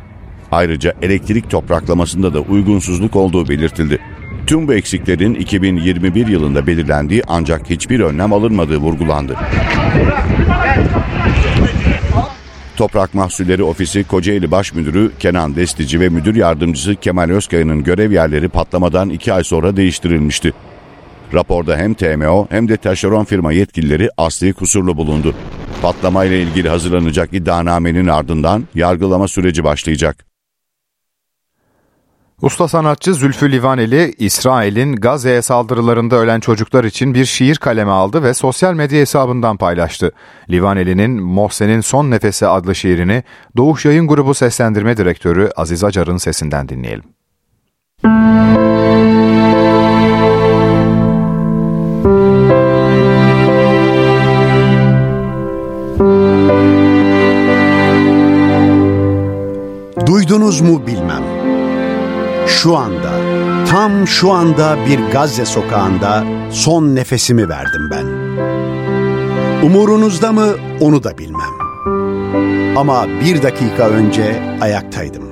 [0.52, 4.00] Ayrıca elektrik topraklamasında da uygunsuzluk olduğu belirtildi.
[4.48, 9.36] Tüm bu eksiklerin 2021 yılında belirlendiği ancak hiçbir önlem alınmadığı vurgulandı.
[12.76, 18.50] Toprak Mahsulleri Ofisi Kocaeli Baş Müdürü Kenan Destici ve Müdür Yardımcısı Kemal Özkaya'nın görev yerleri
[18.50, 20.54] patlamadan iki ay sonra değiştirilmişti.
[21.34, 25.36] Raporda hem TMO hem de taşeron firma yetkilileri asli kusurlu bulundu.
[25.82, 30.26] Patlamayla ilgili hazırlanacak iddianamenin ardından yargılama süreci başlayacak.
[32.42, 38.34] Usta sanatçı Zülfü Livaneli, İsrail'in Gazze'ye saldırılarında ölen çocuklar için bir şiir kaleme aldı ve
[38.34, 40.12] sosyal medya hesabından paylaştı.
[40.50, 43.24] Livaneli'nin Mohsen'in Son Nefesi adlı şiirini
[43.58, 47.04] Doğuş Yayın Grubu Seslendirme Direktörü Aziz Acar'ın sesinden dinleyelim.
[60.06, 61.24] Duydunuz mu bilmem.
[62.48, 63.12] Şu anda,
[63.70, 68.06] tam şu anda bir Gazze sokağında son nefesimi verdim ben.
[69.66, 70.48] Umurunuzda mı
[70.82, 71.56] onu da bilmem.
[72.78, 75.24] Ama bir dakika önce ayaktaydım.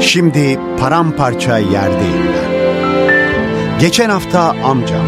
[0.00, 2.50] Şimdi paramparça yerdeyim ben.
[3.80, 5.06] Geçen hafta amcam,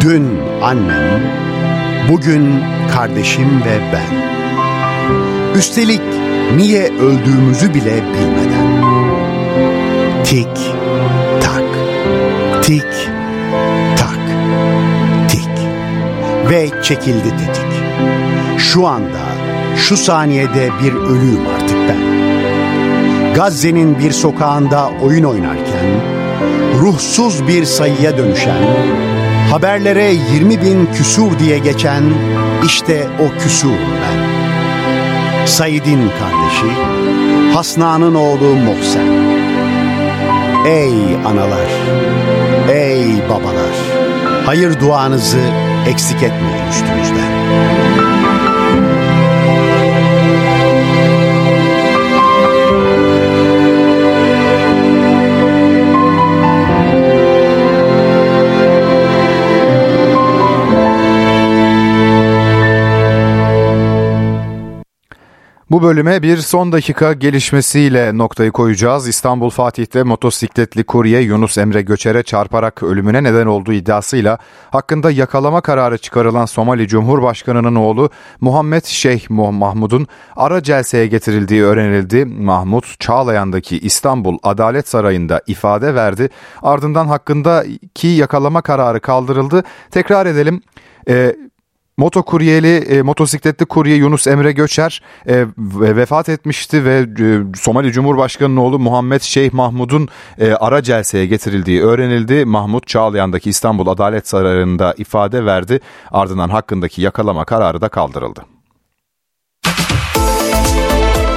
[0.00, 0.28] dün
[0.62, 1.22] annem,
[2.08, 2.60] bugün
[2.94, 4.32] kardeşim ve ben.
[5.58, 6.21] Üstelik
[6.56, 8.82] niye öldüğümüzü bile bilmeden.
[10.24, 10.74] Tik
[11.42, 11.64] tak,
[12.62, 13.10] tik
[13.96, 14.18] tak,
[15.28, 15.48] tik
[16.50, 17.72] ve çekildi tetik.
[18.58, 19.22] Şu anda,
[19.76, 22.12] şu saniyede bir ölüyüm artık ben.
[23.34, 25.86] Gazze'nin bir sokağında oyun oynarken,
[26.80, 28.62] ruhsuz bir sayıya dönüşen,
[29.50, 32.02] haberlere 20 bin küsur diye geçen,
[32.64, 34.01] işte o küsurum ben.
[35.46, 36.82] Said'in kardeşi,
[37.54, 39.06] Hasna'nın oğlu Mohsen.
[40.66, 41.70] Ey analar,
[42.72, 43.76] ey babalar,
[44.46, 45.40] hayır duanızı
[45.86, 48.01] eksik etmeyin üstünüzden.
[65.72, 69.08] Bu bölüme bir son dakika gelişmesiyle noktayı koyacağız.
[69.08, 74.38] İstanbul Fatih'te motosikletli kurye Yunus Emre Göçer'e çarparak ölümüne neden olduğu iddiasıyla
[74.70, 80.06] hakkında yakalama kararı çıkarılan Somali Cumhurbaşkanı'nın oğlu Muhammed Şeyh Mahmud'un
[80.36, 82.24] ara celseye getirildiği öğrenildi.
[82.24, 86.28] Mahmud Çağlayan'daki İstanbul Adalet Sarayı'nda ifade verdi.
[86.62, 89.62] Ardından hakkındaki yakalama kararı kaldırıldı.
[89.90, 90.60] Tekrar edelim.
[91.08, 91.36] Ee,
[91.96, 98.78] Motokuryeli, e, motosikletli kurye Yunus Emre Göçer e, vefat etmişti ve e, Somali Cumhurbaşkanı'nın oğlu
[98.78, 102.44] Muhammed Şeyh Mahmud'un e, ara celseye getirildiği öğrenildi.
[102.44, 105.80] Mahmud Çağlayan'daki İstanbul Adalet Sarayı'nda ifade verdi.
[106.10, 108.44] Ardından hakkındaki yakalama kararı da kaldırıldı.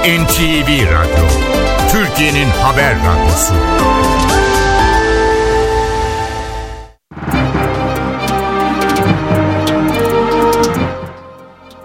[0.06, 1.26] NTV Radyo,
[1.90, 3.54] Türkiye'nin haber radyosu.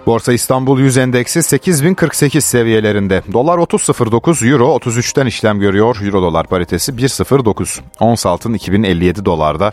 [0.06, 3.22] Borsa İstanbul 100 endeksi 8048 seviyelerinde.
[3.32, 5.96] Dolar 30.09, Euro 33'ten işlem görüyor.
[6.04, 7.80] Euro dolar paritesi 1.09.
[8.00, 9.72] Ons altın 2057 dolarda.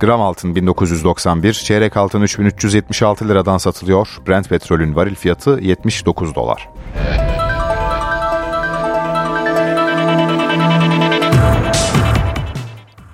[0.00, 4.08] Gram altın 1991, çeyrek altın 3376 liradan satılıyor.
[4.28, 6.68] Brent petrolün varil fiyatı 79 dolar.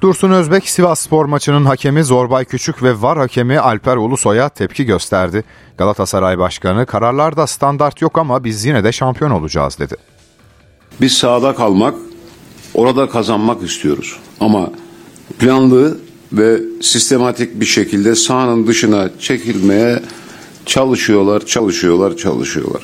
[0.03, 5.45] Dursun Özbek Sivas Spor maçının hakemi Zorbay Küçük ve VAR hakemi Alper Ulusoy'a tepki gösterdi.
[5.79, 9.95] Galatasaray Başkanı kararlarda standart yok ama biz yine de şampiyon olacağız dedi.
[11.01, 11.95] Biz sahada kalmak,
[12.75, 14.17] orada kazanmak istiyoruz.
[14.41, 14.71] Ama
[15.39, 15.99] planlı
[16.33, 20.03] ve sistematik bir şekilde sahanın dışına çekilmeye
[20.67, 22.83] çalışıyorlar, çalışıyorlar, çalışıyorlar.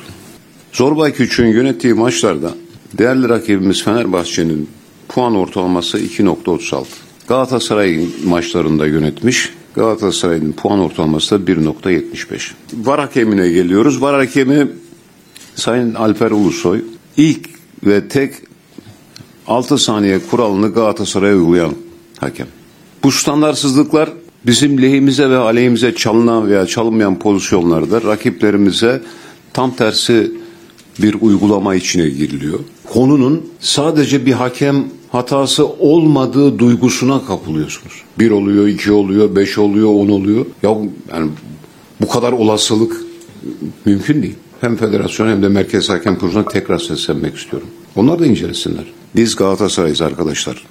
[0.71, 2.51] Zorbay Küçük'ün yönettiği maçlarda
[2.97, 4.69] değerli rakibimiz Fenerbahçe'nin
[5.09, 7.02] puan ortalaması 2.36.
[7.27, 9.49] Galatasaray maçlarında yönetmiş.
[9.75, 12.51] Galatasaray'ın puan ortalaması da 1.75.
[12.73, 14.01] Var hakemine geliyoruz.
[14.01, 14.67] Var hakemi
[15.55, 16.81] Sayın Alper Ulusoy
[17.17, 17.49] ilk
[17.85, 18.33] ve tek
[19.47, 21.73] 6 saniye kuralını Galatasaray'a uygulayan
[22.17, 22.47] hakem.
[23.03, 24.09] Bu standartsızlıklar
[24.45, 29.01] bizim lehimize ve aleyhimize çalınan veya çalınmayan pozisyonlarda rakiplerimize
[29.53, 30.31] tam tersi
[30.99, 32.59] bir uygulama içine giriliyor.
[32.93, 37.93] Konunun sadece bir hakem hatası olmadığı duygusuna kapılıyorsunuz.
[38.19, 40.45] Bir oluyor, iki oluyor, beş oluyor, on oluyor.
[40.63, 40.77] Ya
[41.11, 41.31] yani
[42.01, 43.01] bu kadar olasılık
[43.85, 44.35] mümkün değil.
[44.61, 47.67] Hem federasyon hem de Merkez Hakem Kurulu'na tekrar seslenmek istiyorum.
[47.95, 48.85] Onlar da incelesinler.
[49.15, 50.65] Biz Galatasaray'ız arkadaşlar.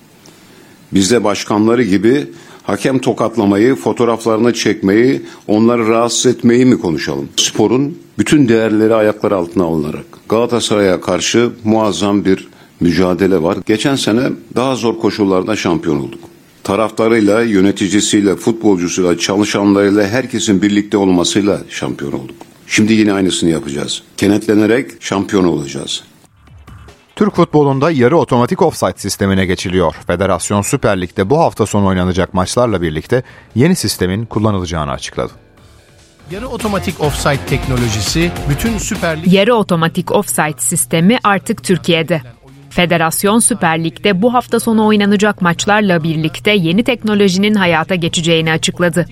[0.94, 2.26] Biz de başkanları gibi
[2.62, 7.28] hakem tokatlamayı, fotoğraflarını çekmeyi, onları rahatsız etmeyi mi konuşalım?
[7.36, 12.51] Sporun bütün değerleri ayaklar altına alınarak Galatasaray'a karşı muazzam bir
[12.82, 13.58] mücadele var.
[13.66, 14.22] Geçen sene
[14.56, 16.20] daha zor koşullarda şampiyon olduk.
[16.64, 22.36] Taraftarıyla, yöneticisiyle, futbolcusuyla, çalışanlarıyla herkesin birlikte olmasıyla şampiyon olduk.
[22.66, 24.02] Şimdi yine aynısını yapacağız.
[24.16, 26.02] Kenetlenerek şampiyon olacağız.
[27.16, 29.94] Türk futbolunda yarı otomatik offside sistemine geçiliyor.
[30.06, 33.22] Federasyon Süper Lig'de bu hafta sonu oynanacak maçlarla birlikte
[33.54, 35.32] yeni sistemin kullanılacağını açıkladı.
[36.30, 39.32] Yarı otomatik offside teknolojisi bütün Süper Lig...
[39.32, 42.22] Yarı otomatik offside sistemi artık Türkiye'de.
[42.72, 49.06] Federasyon Süper Lig'de bu hafta sonu oynanacak maçlarla birlikte yeni teknolojinin hayata geçeceğini açıkladı.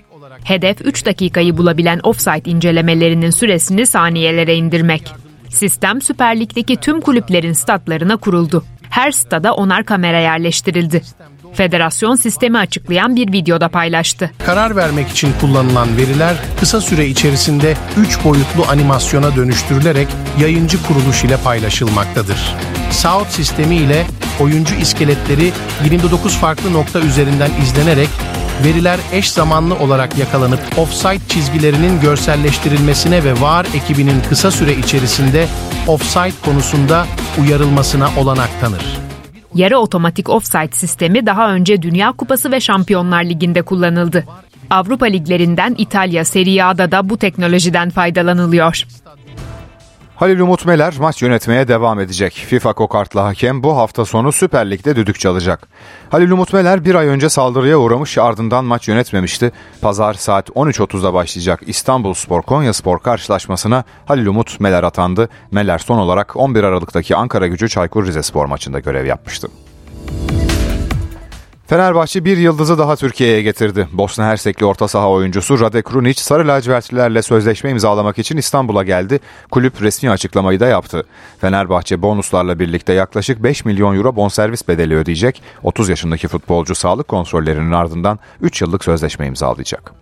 [0.44, 5.12] Hedef 3 dakikayı bulabilen offside incelemelerinin süresini saniyelere indirmek.
[5.48, 8.64] Sistem Süper Lig'deki tüm kulüplerin statlarına kuruldu.
[8.90, 11.02] Her stada onar kamera yerleştirildi.
[11.54, 14.30] Federasyon sistemi açıklayan bir videoda paylaştı.
[14.46, 20.08] Karar vermek için kullanılan veriler kısa süre içerisinde 3 boyutlu animasyona dönüştürülerek
[20.40, 22.54] yayıncı kuruluş ile paylaşılmaktadır.
[22.90, 24.06] South sistemi ile
[24.40, 25.52] oyuncu iskeletleri
[25.84, 28.08] 29 farklı nokta üzerinden izlenerek
[28.64, 35.46] veriler eş zamanlı olarak yakalanıp offside çizgilerinin görselleştirilmesine ve VAR ekibinin kısa süre içerisinde
[35.86, 37.06] offside konusunda
[37.40, 39.09] uyarılmasına olanak tanır.
[39.54, 44.24] Yarı otomatik offside sistemi daha önce Dünya Kupası ve Şampiyonlar Ligi'nde kullanıldı.
[44.70, 48.86] Avrupa liglerinden İtalya Serie A'da da bu teknolojiden faydalanılıyor.
[50.20, 52.44] Halil Umut Meler maç yönetmeye devam edecek.
[52.46, 55.68] FIFA kokartlı hakem bu hafta sonu Süper Lig'de düdük çalacak.
[56.10, 59.52] Halil Umut Meler bir ay önce saldırıya uğramış ardından maç yönetmemişti.
[59.80, 65.28] Pazar saat 13.30'da başlayacak İstanbul Spor Konya Spor karşılaşmasına Halil Umut Meler atandı.
[65.50, 69.48] Meler son olarak 11 Aralık'taki Ankara gücü Çaykur Rizespor maçında görev yapmıştı.
[71.70, 73.88] Fenerbahçe bir yıldızı daha Türkiye'ye getirdi.
[73.92, 79.20] Bosna Hersekli orta saha oyuncusu Rade Krunic sarı lacivertlilerle sözleşme imzalamak için İstanbul'a geldi.
[79.50, 81.06] Kulüp resmi açıklamayı da yaptı.
[81.40, 85.42] Fenerbahçe bonuslarla birlikte yaklaşık 5 milyon euro bonservis bedeli ödeyecek.
[85.62, 89.92] 30 yaşındaki futbolcu sağlık kontrollerinin ardından 3 yıllık sözleşme imzalayacak.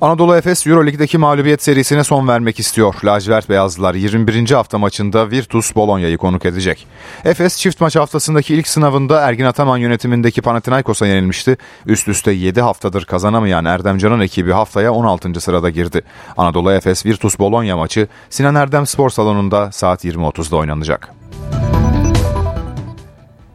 [0.00, 2.94] Anadolu Efes Euroleague'deki mağlubiyet serisine son vermek istiyor.
[3.04, 4.50] Lacivert Beyazlılar 21.
[4.50, 6.86] hafta maçında Virtus Bolonya'yı konuk edecek.
[7.24, 11.56] Efes çift maç haftasındaki ilk sınavında Ergin Ataman yönetimindeki Panathinaikos'a yenilmişti.
[11.86, 15.40] Üst üste 7 haftadır kazanamayan Erdemcan'ın ekibi haftaya 16.
[15.40, 16.02] sırada girdi.
[16.36, 21.08] Anadolu Efes Virtus Bologna maçı Sinan Erdem Spor Salonu'nda saat 20.30'da oynanacak.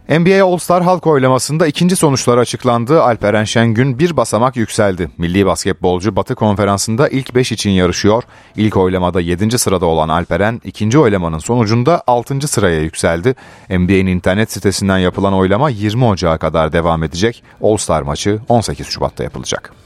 [0.09, 3.03] NBA All-Star halk oylamasında ikinci sonuçlar açıklandı.
[3.03, 5.09] Alperen Şengün bir basamak yükseldi.
[5.17, 8.23] Milli basketbolcu Batı Konferansı'nda ilk 5 için yarışıyor.
[8.55, 9.59] İlk oylamada 7.
[9.59, 12.47] sırada olan Alperen ikinci oylamanın sonucunda 6.
[12.47, 13.35] sıraya yükseldi.
[13.69, 17.43] NBA'nin internet sitesinden yapılan oylama 20 Ocağı kadar devam edecek.
[17.61, 19.82] All-Star maçı 18 Şubat'ta yapılacak.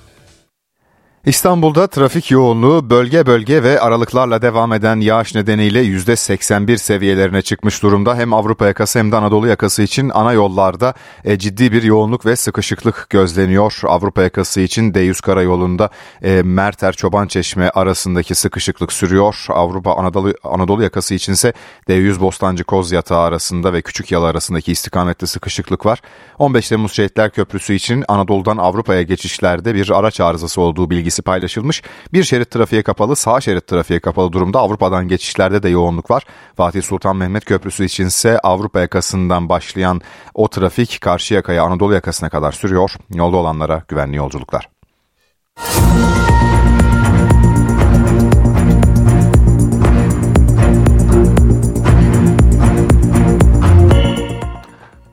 [1.27, 8.15] İstanbul'da trafik yoğunluğu bölge bölge ve aralıklarla devam eden yağış nedeniyle %81 seviyelerine çıkmış durumda.
[8.15, 12.35] Hem Avrupa yakası hem de Anadolu yakası için ana yollarda e, ciddi bir yoğunluk ve
[12.35, 13.79] sıkışıklık gözleniyor.
[13.83, 15.89] Avrupa yakası için D100 karayolunda
[16.23, 19.45] e, Merter Çobançeşme arasındaki sıkışıklık sürüyor.
[19.49, 21.53] Avrupa Anadolu, Anadolu yakası içinse
[21.89, 26.01] D100 Bostancı Kozyatağı arasında ve Küçük Yalı arasındaki istikamette sıkışıklık var.
[26.39, 31.83] 15 Temmuz Şehitler Köprüsü için Anadolu'dan Avrupa'ya geçişlerde bir araç arızası olduğu bilgisi paylaşılmış.
[32.13, 34.59] Bir şerit trafiğe kapalı, sağ şerit trafiğe kapalı durumda.
[34.59, 36.23] Avrupa'dan geçişlerde de yoğunluk var.
[36.57, 40.01] Fatih Sultan Mehmet Köprüsü içinse Avrupa yakasından başlayan
[40.33, 42.91] o trafik karşı yakaya Anadolu yakasına kadar sürüyor.
[43.13, 44.69] Yolda olanlara güvenli yolculuklar.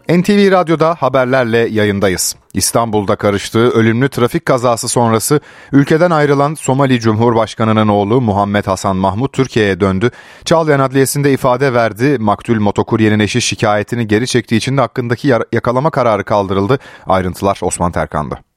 [0.09, 2.37] NTV Radyo'da haberlerle yayındayız.
[2.55, 5.41] İstanbul'da karıştığı ölümlü trafik kazası sonrası
[5.73, 10.11] ülkeden ayrılan Somali Cumhurbaşkanı'nın oğlu Muhammed Hasan Mahmut Türkiye'ye döndü.
[10.45, 12.19] Çağlayan Adliyesi'nde ifade verdi.
[12.19, 16.79] Maktul motokuryenin eşi şikayetini geri çektiği için de hakkındaki yakalama kararı kaldırıldı.
[17.07, 18.54] Ayrıntılar Osman Terkan'da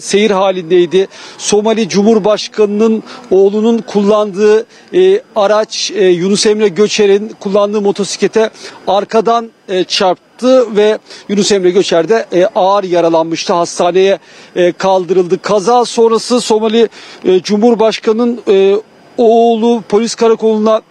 [0.00, 1.08] seyir halindeydi.
[1.38, 8.50] Somali Cumhurbaşkanı'nın oğlunun kullandığı e, araç e, Yunus Emre Göçer'in kullandığı motosiklete
[8.86, 13.52] arkadan e, çarptı ve Yunus Emre Göçer de e, ağır yaralanmıştı.
[13.52, 14.18] Hastaneye
[14.56, 15.42] e, kaldırıldı.
[15.42, 16.88] Kaza sonrası Somali
[17.24, 18.76] e, Cumhurbaşkanı'nın e,
[19.18, 20.82] oğlu polis karakoluna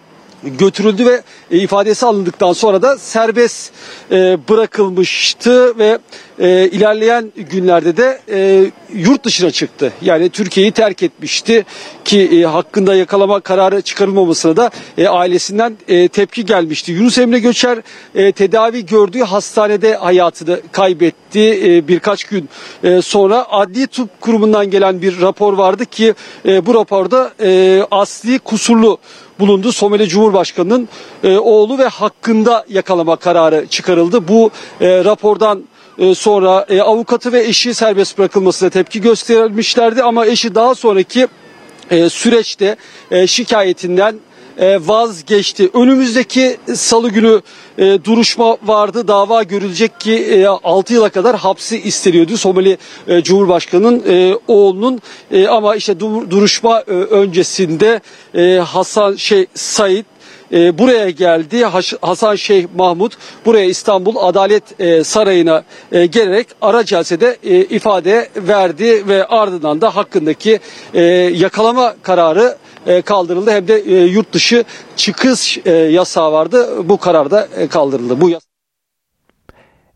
[0.44, 1.22] götürüldü ve
[1.58, 3.72] ifadesi alındıktan sonra da serbest
[4.12, 6.00] e, bırakılmıştı ve
[6.39, 9.94] e, ilerleyen günlerde de e, yurt dışına çıktı.
[10.02, 11.66] Yani Türkiye'yi terk etmişti
[12.06, 14.72] ki hakkında yakalama kararı çıkarılmamasına da
[15.10, 15.78] ailesinden
[16.08, 16.92] tepki gelmişti.
[16.92, 17.80] Yunus Emre Göçer
[18.36, 22.50] tedavi gördüğü hastanede hayatını kaybetti birkaç gün
[23.02, 26.14] sonra Adli Tıp Kurumu'ndan gelen bir rapor vardı ki
[26.46, 27.32] bu raporda
[27.92, 28.98] asli kusurlu
[29.42, 29.72] bulundu.
[29.72, 30.89] Somali Cumhurbaşkanı'nın
[31.24, 34.28] e, oğlu ve hakkında yakalama kararı çıkarıldı.
[34.28, 35.64] Bu e, rapordan
[35.98, 41.28] e, sonra e, avukatı ve eşi serbest bırakılmasına tepki göstermişlerdi ama eşi daha sonraki
[41.92, 42.76] e, süreçte
[43.12, 44.16] e, şikayetinden
[44.62, 45.70] vazgeçti.
[45.74, 47.41] Önümüzdeki salı günü
[47.78, 49.07] e, duruşma vardı.
[49.07, 55.01] Dava görülecek ki e, 6 yıla kadar hapsi isteniyordu Somali e, Cumhurbaşkanı'nın e, oğlunun
[55.32, 58.01] e, ama işte dur, duruşma e, öncesinde
[58.36, 60.05] e, Hasan şey Said
[60.53, 61.66] e, buraya geldi.
[62.01, 63.14] Hasan Şeyh Mahmut
[63.45, 69.95] buraya İstanbul Adalet e, Sarayı'na e, gelerek ara celsede e, ifade verdi ve ardından da
[69.95, 70.59] hakkındaki
[70.93, 71.01] e,
[71.36, 72.70] yakalama kararı e,
[73.05, 73.51] kaldırıldı.
[73.51, 74.63] Hem de e, yurt dışı
[74.95, 76.89] çıkış e, yasağı vardı.
[76.89, 78.21] Bu karar da e, kaldırıldı.
[78.21, 78.43] Bu yas-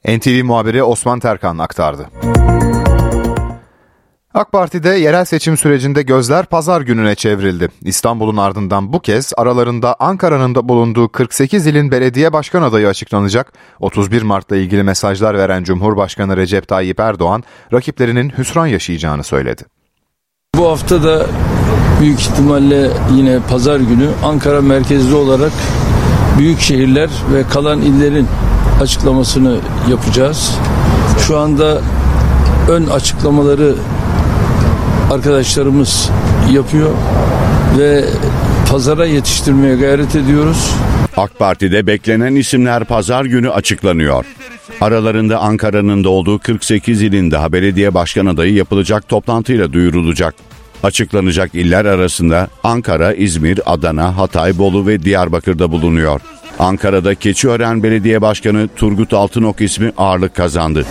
[0.08, 2.10] NTV muhabiri Osman Terkan aktardı.
[4.34, 7.70] AK Parti'de yerel seçim sürecinde gözler pazar gününe çevrildi.
[7.82, 13.54] İstanbul'un ardından bu kez aralarında Ankara'nın da bulunduğu 48 ilin belediye başkan adayı açıklanacak.
[13.80, 19.64] 31 Mart'la ilgili mesajlar veren Cumhurbaşkanı Recep Tayyip Erdoğan rakiplerinin hüsran yaşayacağını söyledi.
[20.56, 21.28] Bu hafta da
[22.02, 25.52] büyük ihtimalle yine pazar günü Ankara merkezli olarak
[26.38, 28.28] büyük şehirler ve kalan illerin
[28.82, 29.58] açıklamasını
[29.90, 30.52] yapacağız.
[31.28, 31.82] Şu anda
[32.70, 33.76] ön açıklamaları
[35.12, 36.10] arkadaşlarımız
[36.52, 36.90] yapıyor
[37.78, 38.06] ve
[38.72, 40.72] pazara yetiştirmeye gayret ediyoruz.
[41.18, 44.26] AK Parti'de beklenen isimler pazar günü açıklanıyor.
[44.82, 50.36] Aralarında Ankara'nın da olduğu 48 ilin daha belediye başkan adayı yapılacak toplantıyla duyurulacak.
[50.86, 56.22] Açıklanacak iller arasında Ankara, İzmir, Adana, Hatay, Bolu ve Diyarbakır'da bulunuyor.
[56.60, 60.86] Ankara'da Keçiören Belediye Başkanı Turgut Altınok ismi ağırlık kazandı.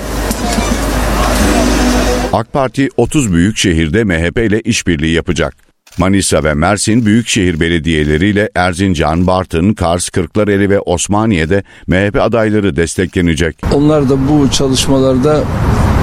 [2.32, 5.56] AK Parti 30 büyük şehirde MHP ile işbirliği yapacak.
[5.98, 13.56] Manisa ve Mersin büyükşehir belediyeleriyle Erzincan, Bartın, Kars, Kırklareli ve Osmaniye'de MHP adayları desteklenecek.
[13.72, 15.44] Onlar da bu çalışmalarda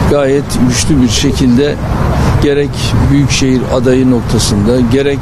[0.10, 1.76] gayet güçlü bir şekilde
[2.44, 2.70] gerek
[3.12, 5.20] büyükşehir adayı noktasında gerek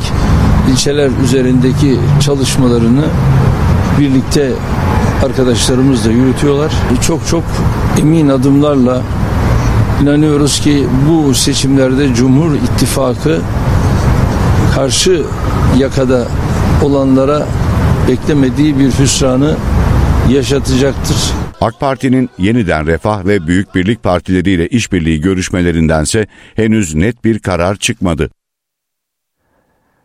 [0.72, 3.06] ilçeler üzerindeki çalışmalarını
[4.00, 4.52] birlikte
[5.26, 6.72] arkadaşlarımızla yürütüyorlar.
[7.02, 7.44] Çok çok
[8.02, 9.02] emin adımlarla
[10.04, 13.40] inanıyoruz ki bu seçimlerde Cumhur İttifakı
[14.76, 15.24] karşı
[15.78, 16.28] yakada
[16.84, 17.46] olanlara
[18.08, 19.56] beklemediği bir hüsranı
[20.30, 21.49] yaşatacaktır.
[21.62, 28.30] AK Parti'nin yeniden Refah ve Büyük Birlik partileriyle işbirliği görüşmelerindense henüz net bir karar çıkmadı.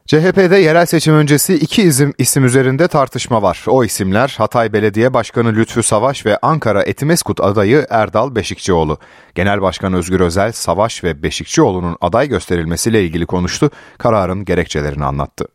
[0.07, 3.65] CHP'de yerel seçim öncesi iki isim, isim üzerinde tartışma var.
[3.67, 8.99] O isimler Hatay Belediye Başkanı Lütfü Savaş ve Ankara Etimeskut adayı Erdal Beşikçioğlu.
[9.35, 15.47] Genel Başkan Özgür Özel, Savaş ve Beşikçioğlu'nun aday gösterilmesiyle ilgili konuştu, kararın gerekçelerini anlattı.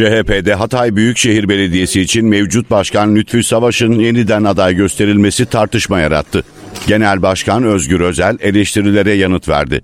[0.00, 6.44] CHP'de Hatay Büyükşehir Belediyesi için mevcut başkan Lütfü Savaş'ın yeniden aday gösterilmesi tartışma yarattı.
[6.86, 9.80] Genel Başkan Özgür Özel eleştirilere yanıt verdi.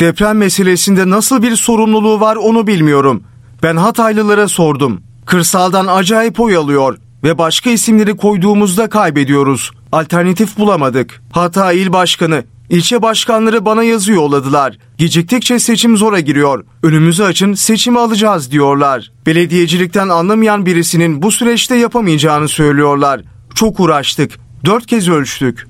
[0.00, 3.22] Deprem meselesinde nasıl bir sorumluluğu var onu bilmiyorum.
[3.62, 5.00] Ben Hataylılara sordum.
[5.26, 9.70] Kırsaldan acayip oy alıyor ve başka isimleri koyduğumuzda kaybediyoruz.
[9.92, 11.22] Alternatif bulamadık.
[11.32, 14.78] Hatay İl Başkanı, ilçe başkanları bana yazı yolladılar.
[14.98, 16.64] Geciktikçe seçim zora giriyor.
[16.82, 19.12] Önümüzü açın seçimi alacağız diyorlar.
[19.26, 23.20] Belediyecilikten anlamayan birisinin bu süreçte yapamayacağını söylüyorlar.
[23.54, 24.38] Çok uğraştık.
[24.64, 25.66] Dört kez ölçtük.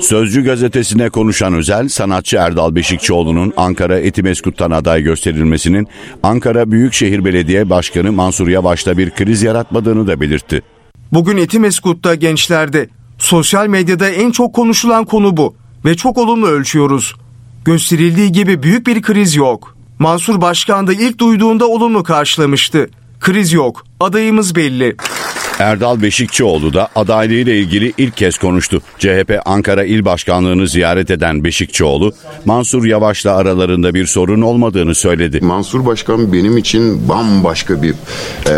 [0.00, 5.88] Sözcü gazetesine konuşan Özel, sanatçı Erdal Beşikçioğlu'nun Ankara Etimeskut'tan aday gösterilmesinin
[6.22, 10.62] Ankara Büyükşehir Belediye Başkanı Mansur Yavaş'ta bir kriz yaratmadığını da belirtti.
[11.12, 12.88] Bugün Etimeskut'ta gençlerde,
[13.18, 17.14] sosyal medyada en çok konuşulan konu bu ve çok olumlu ölçüyoruz.
[17.64, 19.76] Gösterildiği gibi büyük bir kriz yok.
[19.98, 22.90] Mansur Başkan da ilk duyduğunda olumlu karşılamıştı.
[23.20, 24.96] Kriz yok, adayımız belli.
[25.62, 28.82] Erdal Beşikçioğlu da adaylığıyla ilgili ilk kez konuştu.
[28.98, 32.12] CHP Ankara İl Başkanlığı'nı ziyaret eden Beşikçioğlu,
[32.44, 35.40] Mansur Yavaş'la aralarında bir sorun olmadığını söyledi.
[35.40, 37.94] Mansur Başkan benim için bambaşka bir
[38.46, 38.54] e,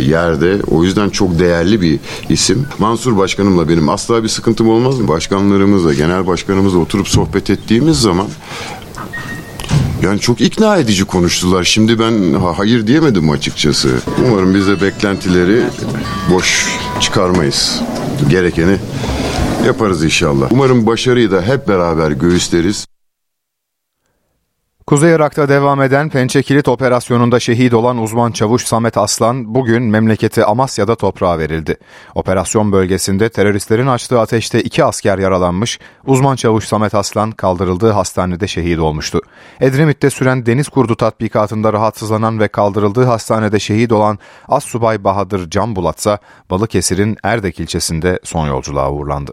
[0.00, 0.62] yerde.
[0.70, 2.66] O yüzden çok değerli bir isim.
[2.78, 5.08] Mansur Başkanımla benim asla bir sıkıntım olmaz mı?
[5.08, 8.26] Başkanlarımızla, genel başkanımızla oturup sohbet ettiğimiz zaman
[10.02, 11.64] yani çok ikna edici konuştular.
[11.64, 13.88] Şimdi ben hayır diyemedim açıkçası.
[14.26, 15.62] Umarım biz de beklentileri
[16.30, 16.66] boş
[17.00, 17.80] çıkarmayız.
[18.30, 18.76] Gerekeni
[19.66, 20.48] yaparız inşallah.
[20.50, 22.86] Umarım başarıyı da hep beraber göğüsleriz.
[24.86, 30.44] Kuzey Irak'ta devam eden Pençe Kilit operasyonunda şehit olan uzman çavuş Samet Aslan bugün memleketi
[30.44, 31.76] Amasya'da toprağa verildi.
[32.14, 38.78] Operasyon bölgesinde teröristlerin açtığı ateşte iki asker yaralanmış, uzman çavuş Samet Aslan kaldırıldığı hastanede şehit
[38.78, 39.20] olmuştu.
[39.60, 44.18] Edremit'te süren deniz kurdu tatbikatında rahatsızlanan ve kaldırıldığı hastanede şehit olan
[44.48, 46.18] Assubay Bahadır Can Bulatsa
[46.50, 49.32] Balıkesir'in Erdek ilçesinde son yolculuğa uğurlandı.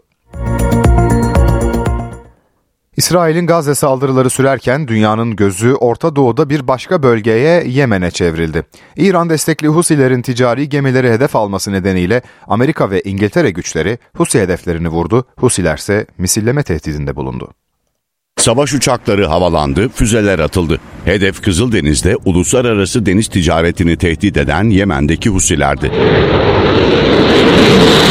[2.96, 8.62] İsrail'in Gazze saldırıları sürerken dünyanın gözü Orta Doğu'da bir başka bölgeye Yemen'e çevrildi.
[8.96, 15.24] İran destekli Husilerin ticari gemileri hedef alması nedeniyle Amerika ve İngiltere güçleri Husi hedeflerini vurdu,
[15.36, 17.52] Husiler ise misilleme tehdidinde bulundu.
[18.36, 20.80] Savaş uçakları havalandı, füzeler atıldı.
[21.04, 25.92] Hedef Kızıldeniz'de uluslararası deniz ticaretini tehdit eden Yemen'deki Husilerdi.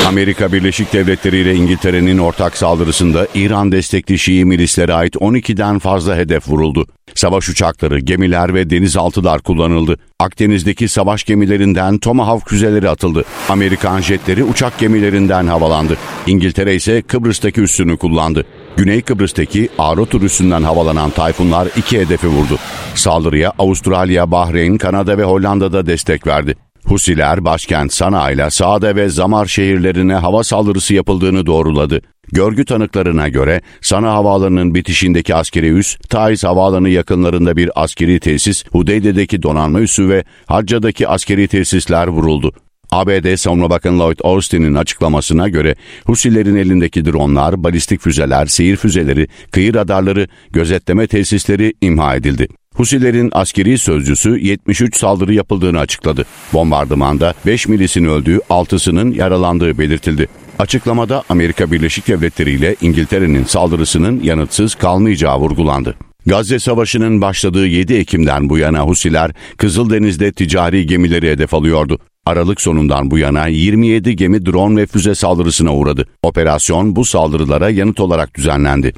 [0.07, 6.49] Amerika Birleşik Devletleri ile İngiltere'nin ortak saldırısında İran destekli Şii milislere ait 12'den fazla hedef
[6.49, 6.85] vuruldu.
[7.15, 9.97] Savaş uçakları, gemiler ve denizaltılar kullanıldı.
[10.19, 13.23] Akdeniz'deki savaş gemilerinden Tomahawk füzeleri atıldı.
[13.49, 15.97] Amerikan jetleri uçak gemilerinden havalandı.
[16.27, 18.45] İngiltere ise Kıbrıs'taki üssünü kullandı.
[18.77, 22.57] Güney Kıbrıs'taki Arotur üssünden havalanan tayfunlar iki hedefi vurdu.
[22.95, 26.55] Saldırıya Avustralya, Bahreyn, Kanada ve Hollanda'da destek verdi.
[26.93, 32.01] Husiler başkent Sana ile Saade ve Zamar şehirlerine hava saldırısı yapıldığını doğruladı.
[32.31, 39.43] Görgü tanıklarına göre Sana havaalanının bitişindeki askeri üs, Taiz havaalanı yakınlarında bir askeri tesis, Hudeyde'deki
[39.43, 42.53] donanma üssü ve Hacca'daki askeri tesisler vuruldu.
[42.91, 45.75] ABD Savunma Bakanı Lloyd Austin'in açıklamasına göre
[46.05, 52.47] Husilerin elindeki dronlar, balistik füzeler, seyir füzeleri, kıyı radarları, gözetleme tesisleri imha edildi.
[52.73, 56.25] Husilerin askeri sözcüsü 73 saldırı yapıldığını açıkladı.
[56.53, 60.27] Bombardımanda 5 milisin öldüğü, 6'sının yaralandığı belirtildi.
[60.59, 65.95] Açıklamada Amerika Birleşik Devletleri ile İngiltere'nin saldırısının yanıtsız kalmayacağı vurgulandı.
[66.25, 71.99] Gazze Savaşı'nın başladığı 7 Ekim'den bu yana Husiler Kızıldeniz'de ticari gemileri hedef alıyordu.
[72.25, 76.07] Aralık sonundan bu yana 27 gemi drone ve füze saldırısına uğradı.
[76.23, 78.93] Operasyon bu saldırılara yanıt olarak düzenlendi.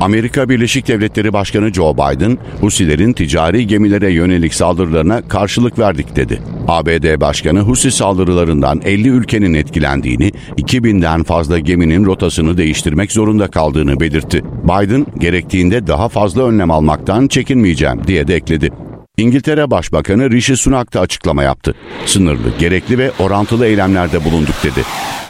[0.00, 6.42] Amerika Birleşik Devletleri Başkanı Joe Biden, Husilerin ticari gemilere yönelik saldırılarına karşılık verdik dedi.
[6.68, 14.42] ABD Başkanı Husi saldırılarından 50 ülkenin etkilendiğini, 2000'den fazla geminin rotasını değiştirmek zorunda kaldığını belirtti.
[14.64, 18.70] Biden, gerektiğinde daha fazla önlem almaktan çekinmeyeceğim diye de ekledi.
[19.16, 21.74] İngiltere Başbakanı Rishi Sunak da açıklama yaptı.
[22.06, 24.84] Sınırlı, gerekli ve orantılı eylemlerde bulunduk dedi.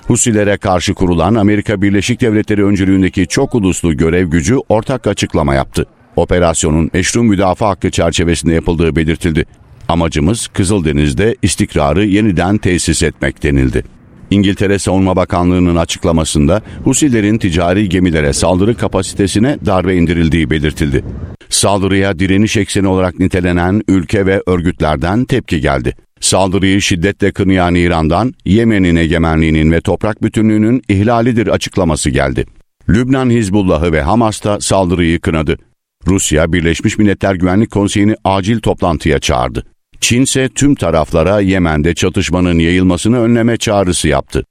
[0.06, 5.86] Husilere karşı kurulan Amerika Birleşik Devletleri öncülüğündeki çok uluslu görev gücü ortak açıklama yaptı.
[6.16, 9.44] Operasyonun meşru müdafaa hakkı çerçevesinde yapıldığı belirtildi.
[9.88, 13.84] Amacımız Kızıldeniz'de istikrarı yeniden tesis etmek denildi.
[14.30, 21.04] İngiltere Savunma Bakanlığı'nın açıklamasında Husilerin ticari gemilere saldırı kapasitesine darbe indirildiği belirtildi.
[21.50, 25.94] Saldırıya direniş ekseni olarak nitelenen ülke ve örgütlerden tepki geldi.
[26.20, 32.46] Saldırıyı şiddetle kınayan İran'dan Yemen'in egemenliğinin ve toprak bütünlüğünün ihlalidir açıklaması geldi.
[32.88, 35.58] Lübnan Hizbullah'ı ve Hamas da saldırıyı kınadı.
[36.06, 39.66] Rusya Birleşmiş Milletler Güvenlik Konseyi'ni acil toplantıya çağırdı.
[40.00, 44.44] Çin ise tüm taraflara Yemen'de çatışmanın yayılmasını önleme çağrısı yaptı.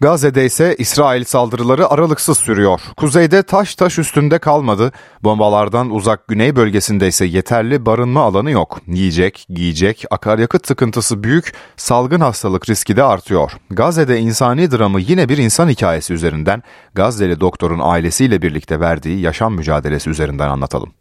[0.00, 2.80] Gazze'de ise İsrail saldırıları aralıksız sürüyor.
[2.96, 4.92] Kuzeyde taş taş üstünde kalmadı.
[5.24, 8.80] Bombalardan uzak güney bölgesinde ise yeterli barınma alanı yok.
[8.86, 13.52] Yiyecek, giyecek, akaryakıt sıkıntısı büyük, salgın hastalık riski de artıyor.
[13.70, 16.62] Gazze'de insani dramı yine bir insan hikayesi üzerinden
[16.94, 20.92] Gazze'li doktorun ailesiyle birlikte verdiği yaşam mücadelesi üzerinden anlatalım.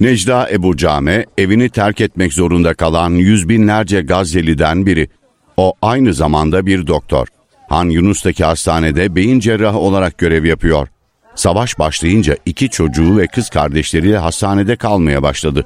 [0.00, 5.08] Necda Ebu Came evini terk etmek zorunda kalan yüz binlerce Gazze'liden biri.
[5.56, 7.26] O aynı zamanda bir doktor.
[7.70, 10.88] Han Yunus'taki hastanede beyin cerrahı olarak görev yapıyor.
[11.34, 15.64] Savaş başlayınca iki çocuğu ve kız kardeşleriyle hastanede kalmaya başladı.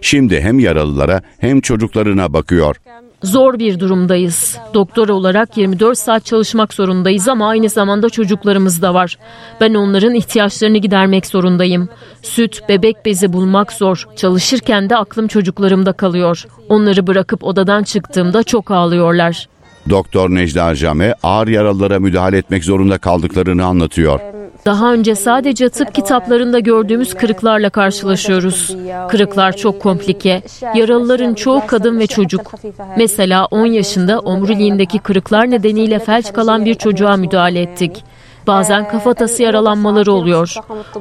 [0.00, 2.76] Şimdi hem yaralılara hem çocuklarına bakıyor.
[3.22, 4.58] Zor bir durumdayız.
[4.74, 9.18] Doktor olarak 24 saat çalışmak zorundayız ama aynı zamanda çocuklarımız da var.
[9.60, 11.88] Ben onların ihtiyaçlarını gidermek zorundayım.
[12.22, 14.06] Süt, bebek bezi bulmak zor.
[14.16, 16.46] Çalışırken de aklım çocuklarımda kalıyor.
[16.68, 19.48] Onları bırakıp odadan çıktığımda çok ağlıyorlar.
[19.90, 24.20] Doktor Necla Jame ağır yaralılara müdahale etmek zorunda kaldıklarını anlatıyor.
[24.66, 28.76] Daha önce sadece tıp kitaplarında gördüğümüz kırıklarla karşılaşıyoruz.
[29.08, 30.42] Kırıklar çok komplike.
[30.74, 32.52] Yaralıların çoğu kadın ve çocuk.
[32.98, 38.04] Mesela 10 yaşında omuriliğindeki kırıklar nedeniyle felç kalan bir çocuğa müdahale ettik.
[38.46, 40.54] Bazen kafatası yaralanmaları oluyor.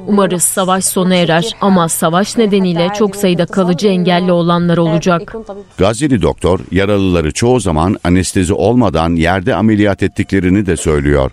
[0.07, 5.35] Umarız savaş sona erer ama savaş nedeniyle çok sayıda kalıcı engelli olanlar olacak.
[5.77, 11.31] Gazze'li doktor yaralıları çoğu zaman anestezi olmadan yerde ameliyat ettiklerini de söylüyor.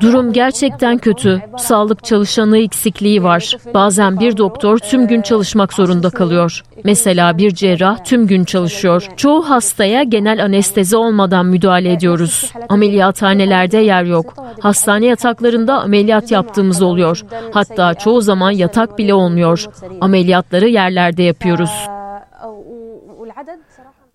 [0.00, 1.42] Durum gerçekten kötü.
[1.58, 3.56] Sağlık çalışanı eksikliği var.
[3.74, 6.62] Bazen bir doktor tüm gün çalışmak zorunda kalıyor.
[6.84, 9.08] Mesela bir cerrah tüm gün çalışıyor.
[9.16, 12.52] Çoğu hastaya genel anestezi olmadan müdahale ediyoruz.
[12.68, 14.34] Ameliyathanelerde yer yok.
[14.60, 17.22] Hastane yataklarında ameliyat yaptığımız oluyor.
[17.52, 19.64] Hatta çoğu zaman yatak bile olmuyor.
[20.00, 21.95] Ameliyatları yerlerde yapıyoruz.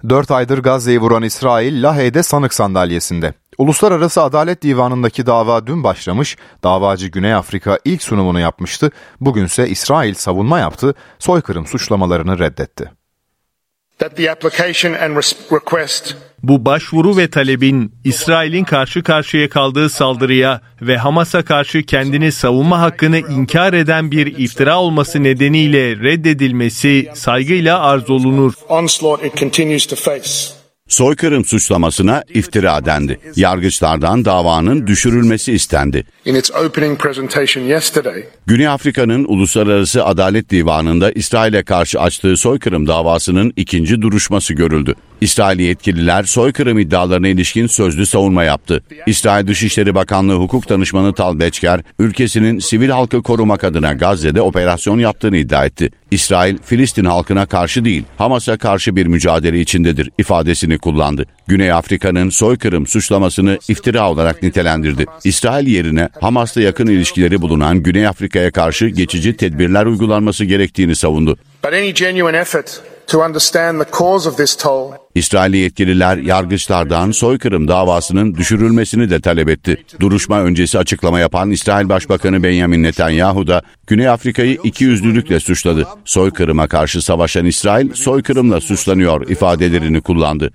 [0.09, 3.33] 4 aydır Gazze'yi vuran İsrail, Lahey'de sanık sandalyesinde.
[3.57, 8.91] Uluslararası Adalet Divanı'ndaki dava dün başlamış, davacı Güney Afrika ilk sunumunu yapmıştı,
[9.21, 13.00] bugünse İsrail savunma yaptı, soykırım suçlamalarını reddetti.
[16.43, 23.19] Bu başvuru ve talebin İsrail'in karşı karşıya kaldığı saldırıya ve Hamas'a karşı kendini savunma hakkını
[23.19, 28.53] inkar eden bir iftira olması nedeniyle reddedilmesi saygıyla arz olunur.
[30.91, 33.19] Soykırım suçlamasına iftira dendi.
[33.35, 36.05] Yargıçlardan davanın düşürülmesi istendi.
[38.45, 44.95] Güney Afrika'nın Uluslararası Adalet Divanı'nda İsrail'e karşı açtığı soykırım davasının ikinci duruşması görüldü.
[45.21, 48.83] İsrail yetkililer soykırım iddialarına ilişkin sözlü savunma yaptı.
[49.05, 55.37] İsrail Dışişleri Bakanlığı Hukuk Danışmanı Tal Beçker, ülkesinin sivil halkı korumak adına Gazze'de operasyon yaptığını
[55.37, 55.89] iddia etti.
[56.11, 61.25] İsrail, Filistin halkına karşı değil, Hamas'a karşı bir mücadele içindedir ifadesini kullandı.
[61.47, 65.05] Güney Afrika'nın soykırım suçlamasını iftira olarak nitelendirdi.
[65.23, 71.37] İsrail yerine Hamas'la yakın ilişkileri bulunan Güney Afrika'ya karşı geçici tedbirler uygulanması gerektiğini savundu.
[75.15, 79.83] İsrailli yetkililer yargıçlardan soykırım davasının düşürülmesini de talep etti.
[79.99, 85.87] Duruşma öncesi açıklama yapan İsrail Başbakanı Benjamin Netanyahu da Güney Afrika'yı ikiyüzlülükle suçladı.
[86.05, 90.51] Soykırıma karşı savaşan İsrail soykırımla suçlanıyor ifadelerini kullandı.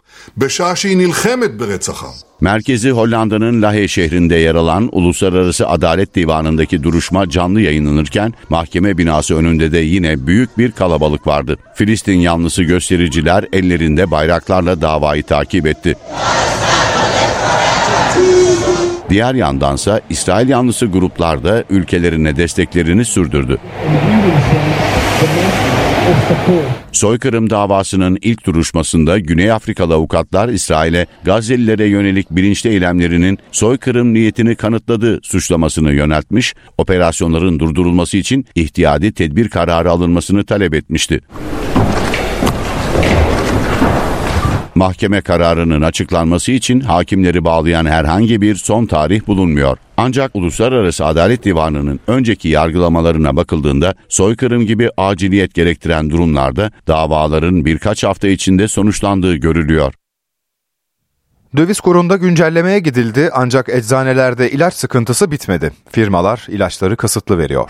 [2.40, 9.72] Merkezi Hollanda'nın Lahey şehrinde yer alan Uluslararası Adalet Divanı'ndaki duruşma canlı yayınlanırken mahkeme binası önünde
[9.72, 11.58] de yine büyük bir kalabalık vardı.
[11.74, 15.96] Filistin yanlısı göstericiler ellerinde bayraklarla davayı takip etti.
[19.10, 23.58] Diğer yandansa İsrail yanlısı gruplar da ülkelerine desteklerini sürdürdü.
[26.92, 35.20] Soykırım davasının ilk duruşmasında Güney Afrikalı avukatlar İsrail'e Gazze'lilere yönelik bilinçli eylemlerinin soykırım niyetini kanıtladığı
[35.22, 41.20] suçlamasını yöneltmiş, operasyonların durdurulması için ihtiyadi tedbir kararı alınmasını talep etmişti.
[44.76, 49.78] Mahkeme kararının açıklanması için hakimleri bağlayan herhangi bir son tarih bulunmuyor.
[49.96, 58.28] Ancak Uluslararası Adalet Divanı'nın önceki yargılamalarına bakıldığında soykırım gibi aciliyet gerektiren durumlarda davaların birkaç hafta
[58.28, 59.94] içinde sonuçlandığı görülüyor.
[61.56, 65.72] Döviz kurunda güncellemeye gidildi ancak eczanelerde ilaç sıkıntısı bitmedi.
[65.90, 67.68] Firmalar ilaçları kısıtlı veriyor.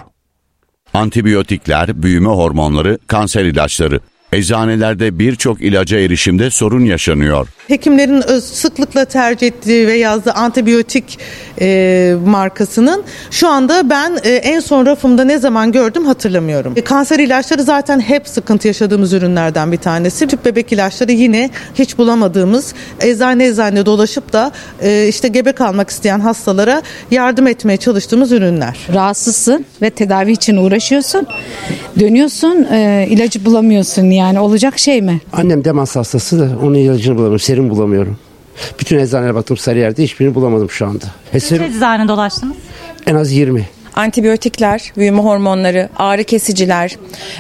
[0.94, 4.00] Antibiyotikler, büyüme hormonları, kanser ilaçları.
[4.32, 7.48] Eczanelerde birçok ilaca erişimde sorun yaşanıyor.
[7.68, 11.18] Hekimlerin sıklıkla tercih ettiği ve yazdığı antibiyotik
[11.60, 16.72] e, markasının şu anda ben e, en son rafımda ne zaman gördüm hatırlamıyorum.
[16.76, 20.26] E, kanser ilaçları zaten hep sıkıntı yaşadığımız ürünlerden bir tanesi.
[20.26, 24.52] Tüp bebek ilaçları yine hiç bulamadığımız eczane eczane dolaşıp da
[24.82, 28.76] e, işte gebe kalmak isteyen hastalara yardım etmeye çalıştığımız ürünler.
[28.94, 31.26] Rahatsızsın ve tedavi için uğraşıyorsun.
[32.00, 35.20] Dönüyorsun e, ilacı bulamıyorsun yani olacak şey mi?
[35.32, 37.38] Annem demans hastası da onun ilacını bulamıyorum.
[37.38, 38.18] Serum bulamıyorum.
[38.80, 41.04] Bütün eczanelere baktım Sarıyer'de hiçbirini bulamadım şu anda.
[41.32, 42.56] E, serum, eczane dolaştınız?
[43.06, 46.96] En az 20 antibiyotikler, büyüme hormonları, ağrı kesiciler,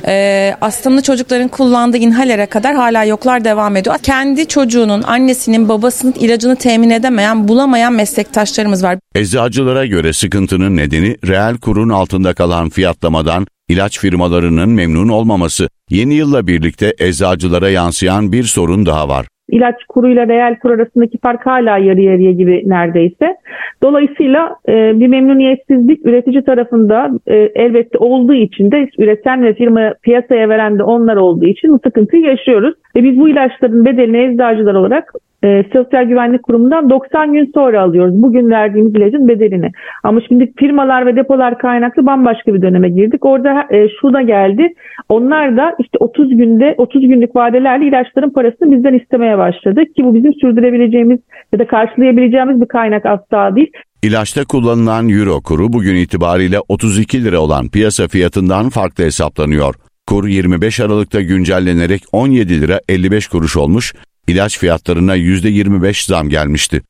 [0.06, 3.96] e, astımlı çocukların kullandığı inhalere kadar hala yoklar devam ediyor.
[4.02, 8.98] Kendi çocuğunun, annesinin, babasının ilacını temin edemeyen, bulamayan meslektaşlarımız var.
[9.14, 15.68] Eczacılara göre sıkıntının nedeni reel kurun altında kalan fiyatlamadan ilaç firmalarının memnun olmaması.
[15.90, 21.46] Yeni yılla birlikte eczacılara yansıyan bir sorun daha var ilaç kuruyla reel kur arasındaki fark
[21.46, 23.36] hala yarı yarıya gibi neredeyse.
[23.82, 30.48] Dolayısıyla e, bir memnuniyetsizlik üretici tarafında e, elbette olduğu için de üreten ve firma piyasaya
[30.48, 32.74] veren de onlar olduğu için bu sıkıntıyı yaşıyoruz.
[32.96, 35.12] Ve biz bu ilaçların bedelini eczacılar olarak
[35.44, 38.22] e, Sosyal Güvenlik Kurumu'ndan 90 gün sonra alıyoruz.
[38.22, 39.70] Bugün verdiğimiz ilacın bedelini.
[40.02, 43.24] Ama şimdi firmalar ve depolar kaynaklı bambaşka bir döneme girdik.
[43.24, 44.74] Orada e, şu da geldi.
[45.08, 49.80] Onlar da işte 30 günde 30 günlük vadelerle ilaçların parasını bizden istemeye başladı.
[49.96, 51.18] Ki bu bizim sürdürebileceğimiz
[51.52, 53.70] ya da karşılayabileceğimiz bir kaynak asla değil.
[54.02, 59.74] İlaçta kullanılan euro kuru bugün itibariyle 32 lira olan piyasa fiyatından farklı hesaplanıyor.
[60.06, 63.94] Kur 25 Aralık'ta güncellenerek 17 lira 55 kuruş olmuş,
[64.28, 66.82] ilaç fiyatlarına %25 zam gelmişti.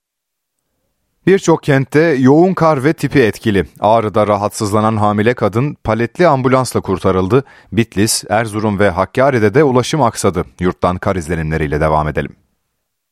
[1.26, 3.64] Birçok kentte yoğun kar ve tipi etkili.
[3.80, 7.44] Ağrı'da rahatsızlanan hamile kadın paletli ambulansla kurtarıldı.
[7.72, 10.44] Bitlis, Erzurum ve Hakkari'de de ulaşım aksadı.
[10.60, 12.36] Yurttan kar izlenimleriyle devam edelim.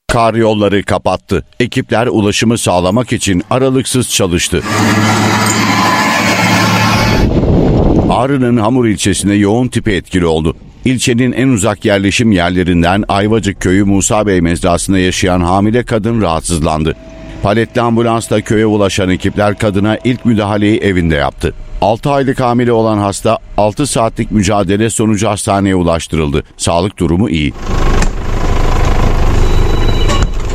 [0.09, 1.47] Kar yolları kapattı.
[1.61, 4.62] Ekipler ulaşımı sağlamak için aralıksız çalıştı.
[8.11, 10.57] Ağrı'nın Hamur ilçesine yoğun tipi etkili oldu.
[10.85, 16.97] İlçenin en uzak yerleşim yerlerinden Ayvacık köyü Musa Bey mezrasında yaşayan hamile kadın rahatsızlandı.
[17.43, 21.55] Paletli ambulansla köye ulaşan ekipler kadına ilk müdahaleyi evinde yaptı.
[21.80, 26.45] 6 aylık hamile olan hasta 6 saatlik mücadele sonucu hastaneye ulaştırıldı.
[26.57, 27.53] Sağlık durumu iyi.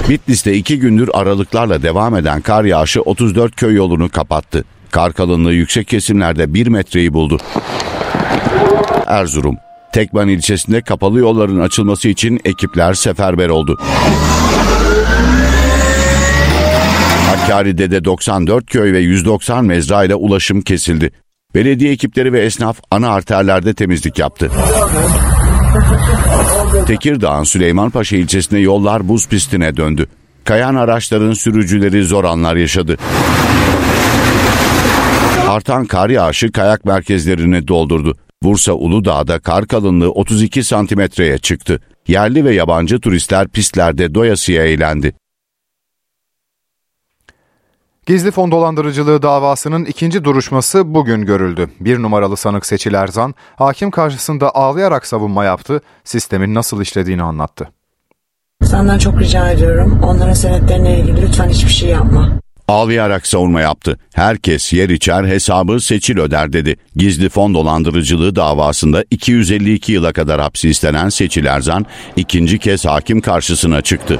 [0.09, 4.63] Bitlis'te iki gündür aralıklarla devam eden kar yağışı 34 köy yolunu kapattı.
[4.91, 7.37] Kar kalınlığı yüksek kesimlerde 1 metreyi buldu.
[9.07, 9.57] Erzurum
[9.93, 13.77] Tekban ilçesinde kapalı yolların açılması için ekipler seferber oldu.
[17.27, 21.11] Hakkari'de de 94 köy ve 190 mezra ile ulaşım kesildi.
[21.55, 24.51] Belediye ekipleri ve esnaf ana arterlerde temizlik yaptı.
[26.87, 30.07] Tekirdağ'ın Süleymanpaşa ilçesinde yollar buz pistine döndü.
[30.43, 32.97] Kayan araçların sürücüleri zor anlar yaşadı.
[35.47, 38.17] Artan kar yağışı kayak merkezlerini doldurdu.
[38.43, 41.81] Bursa Uludağ'da kar kalınlığı 32 santimetreye çıktı.
[42.07, 45.15] Yerli ve yabancı turistler pistlerde doyasıya eğlendi.
[48.05, 51.69] Gizli fon dolandırıcılığı davasının ikinci duruşması bugün görüldü.
[51.79, 57.69] Bir numaralı sanık Seçil Erzan, hakim karşısında ağlayarak savunma yaptı, sistemin nasıl işlediğini anlattı.
[58.63, 62.39] Senden çok rica ediyorum, onların senetlerine ilgili lütfen hiçbir şey yapma.
[62.69, 63.99] Ağlayarak savunma yaptı.
[64.13, 66.75] Herkes yer içer hesabı seçil öder dedi.
[66.95, 73.81] Gizli fon dolandırıcılığı davasında 252 yıla kadar hapsi istenen Seçil Erzan ikinci kez hakim karşısına
[73.81, 74.19] çıktı.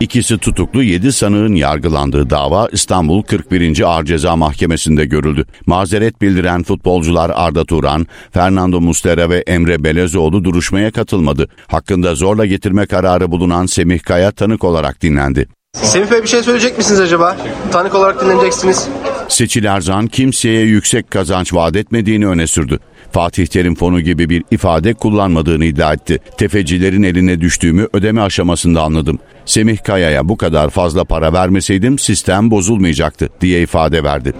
[0.00, 3.80] İkisi tutuklu 7 sanığın yargılandığı dava İstanbul 41.
[3.80, 5.44] Ağır Ceza Mahkemesi'nde görüldü.
[5.66, 11.48] Mazeret bildiren futbolcular Arda Turan, Fernando Mustera ve Emre Belezoğlu duruşmaya katılmadı.
[11.66, 15.48] Hakkında zorla getirme kararı bulunan Semih Kaya tanık olarak dinlendi.
[15.72, 17.36] Semih Bey bir şey söyleyecek misiniz acaba?
[17.72, 18.88] Tanık olarak dinleneceksiniz.
[19.28, 22.78] Seçil Erzan kimseye yüksek kazanç vaat etmediğini öne sürdü.
[23.12, 26.18] Fatih Terim fonu gibi bir ifade kullanmadığını iddia etti.
[26.38, 29.18] Tefecilerin eline düştüğümü ödeme aşamasında anladım.
[29.48, 34.34] Semih Kaya'ya bu kadar fazla para vermeseydim sistem bozulmayacaktı diye ifade verdi.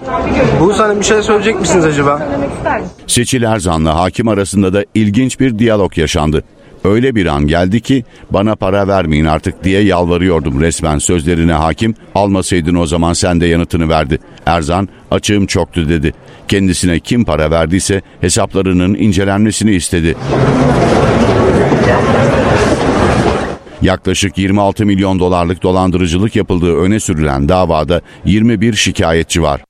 [0.59, 2.27] Bu sana bir şey söyleyecek misiniz acaba?
[3.07, 6.43] Seçil Erzan'la hakim arasında da ilginç bir diyalog yaşandı.
[6.83, 11.95] Öyle bir an geldi ki bana para vermeyin artık diye yalvarıyordum resmen sözlerine hakim.
[12.15, 14.19] Almasaydın o zaman sen de yanıtını verdi.
[14.45, 16.13] Erzan açığım çoktu dedi.
[16.47, 20.15] Kendisine kim para verdiyse hesaplarının incelenmesini istedi.
[23.81, 29.61] Yaklaşık 26 milyon dolarlık dolandırıcılık yapıldığı öne sürülen davada 21 şikayetçi var.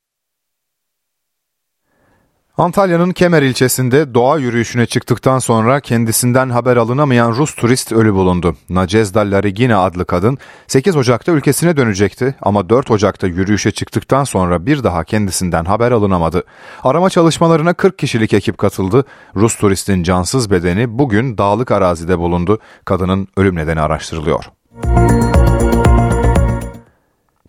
[2.60, 8.56] Antalya'nın Kemer ilçesinde doğa yürüyüşüne çıktıktan sonra kendisinden haber alınamayan Rus turist ölü bulundu.
[8.70, 10.38] Nacezda Larigina adlı kadın
[10.68, 16.44] 8 Ocak'ta ülkesine dönecekti ama 4 Ocak'ta yürüyüşe çıktıktan sonra bir daha kendisinden haber alınamadı.
[16.84, 19.06] Arama çalışmalarına 40 kişilik ekip katıldı.
[19.36, 22.60] Rus turistin cansız bedeni bugün dağlık arazide bulundu.
[22.86, 24.46] Kadının ölüm nedeni araştırılıyor.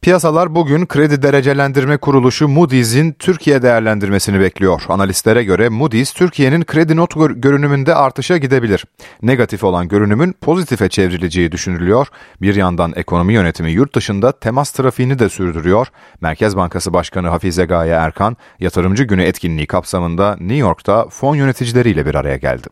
[0.03, 4.82] Piyasalar bugün kredi derecelendirme kuruluşu Moody's'in Türkiye değerlendirmesini bekliyor.
[4.88, 8.84] Analistlere göre Moody's Türkiye'nin kredi not görünümünde artışa gidebilir.
[9.22, 12.07] Negatif olan görünümün pozitife çevrileceği düşünülüyor.
[12.42, 15.86] Bir yandan ekonomi yönetimi yurt dışında temas trafiğini de sürdürüyor.
[16.20, 22.14] Merkez Bankası Başkanı Hafize Gaye Erkan, yatırımcı günü etkinliği kapsamında New York'ta fon yöneticileriyle bir
[22.14, 22.68] araya geldi.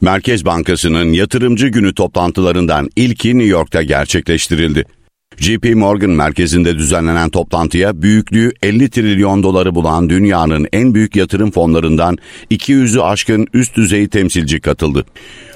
[0.00, 4.97] Merkez Bankası'nın yatırımcı günü toplantılarından ilki New York'ta gerçekleştirildi.
[5.40, 12.18] JP Morgan merkezinde düzenlenen toplantıya büyüklüğü 50 trilyon doları bulan dünyanın en büyük yatırım fonlarından
[12.50, 15.04] 200'ü aşkın üst düzey temsilci katıldı.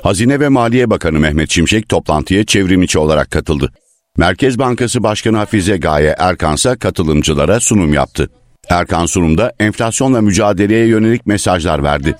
[0.02, 3.72] Hazine ve Maliye Bakanı Mehmet Şimşek toplantıya çevrimiçi olarak katıldı.
[4.16, 8.28] Merkez Bankası Başkanı Hafize Gaye Erkansa katılımcılara sunum yaptı.
[8.68, 12.16] Erkan sunumda enflasyonla mücadeleye yönelik mesajlar verdi.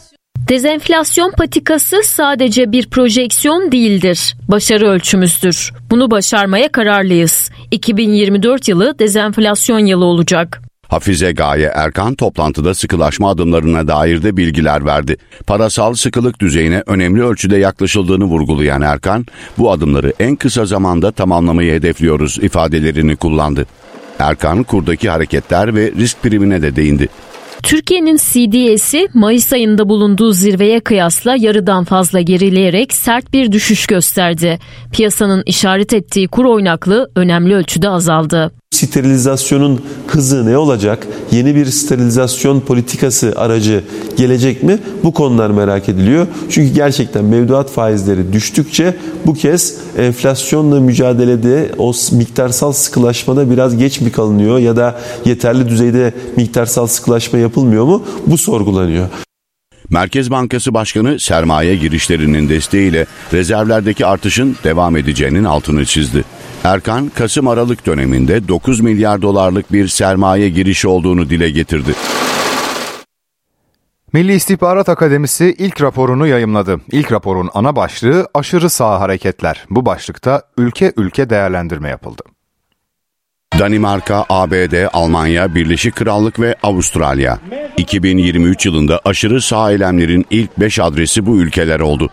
[0.49, 4.37] Dezenflasyon patikası sadece bir projeksiyon değildir.
[4.49, 5.73] Başarı ölçümüzdür.
[5.91, 7.51] Bunu başarmaya kararlıyız.
[7.71, 10.63] 2024 yılı dezenflasyon yılı olacak.
[10.89, 15.17] Hafize Gaye Erkan toplantıda sıkılaşma adımlarına dair de bilgiler verdi.
[15.47, 19.27] Parasal sıkılık düzeyine önemli ölçüde yaklaşıldığını vurgulayan Erkan,
[19.59, 23.67] bu adımları en kısa zamanda tamamlamayı hedefliyoruz ifadelerini kullandı.
[24.19, 27.09] Erkan kurdaki hareketler ve risk primine de değindi.
[27.63, 34.59] Türkiye'nin CDS'i Mayıs ayında bulunduğu zirveye kıyasla yarıdan fazla gerileyerek sert bir düşüş gösterdi.
[34.93, 38.62] Piyasanın işaret ettiği kur oynaklığı önemli ölçüde azaldı.
[38.73, 41.07] Sterilizasyonun hızı ne olacak?
[41.31, 43.85] Yeni bir sterilizasyon politikası aracı
[44.17, 44.79] gelecek mi?
[45.05, 46.27] Bu konular merak ediliyor.
[46.51, 48.97] Çünkü gerçekten mevduat faizleri düştükçe
[49.27, 56.15] bu kez enflasyonla mücadelede o miktarsal sıkılaşmada biraz geç mi kalınıyor ya da yeterli düzeyde
[56.37, 58.03] miktarsal sıkılaşma yapılmıyor mu?
[58.27, 59.09] Bu sorgulanıyor.
[59.91, 66.25] Merkez Bankası Başkanı sermaye girişlerinin desteğiyle rezervlerdeki artışın devam edeceğinin altını çizdi.
[66.65, 71.95] Erkan, Kasım-Aralık döneminde 9 milyar dolarlık bir sermaye girişi olduğunu dile getirdi.
[74.13, 76.81] Milli İstihbarat Akademisi ilk raporunu yayımladı.
[76.93, 79.65] İlk raporun ana başlığı aşırı sağ hareketler.
[79.71, 82.23] Bu başlıkta ülke ülke değerlendirme yapıldı.
[83.59, 87.39] Danimarka, ABD, Almanya, Birleşik Krallık ve Avustralya.
[87.77, 92.11] 2023 yılında aşırı sağ eylemlerin ilk 5 adresi bu ülkeler oldu.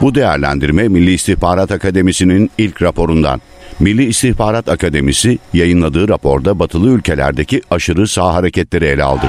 [0.00, 3.40] Bu değerlendirme Milli İstihbarat Akademisi'nin ilk raporundan.
[3.80, 9.26] Milli İstihbarat Akademisi yayınladığı raporda batılı ülkelerdeki aşırı sağ hareketleri ele aldı.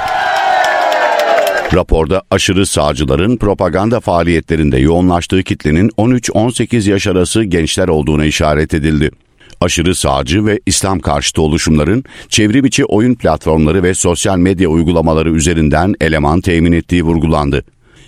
[1.74, 9.12] Raporda aşırı sağcıların propaganda faaliyetlerinde yoğunlaştığı kitlenin 13-18 yaş arası gençler olduğuna işaret edildi.
[9.62, 15.95] Aşırı sağcı ve İslam karşıtı oluşumların çevrim içi oyun platformları ve sosyal medya uygulamaları üzerinden
[16.02, 17.64] eleman temin ettiği vurgulandı.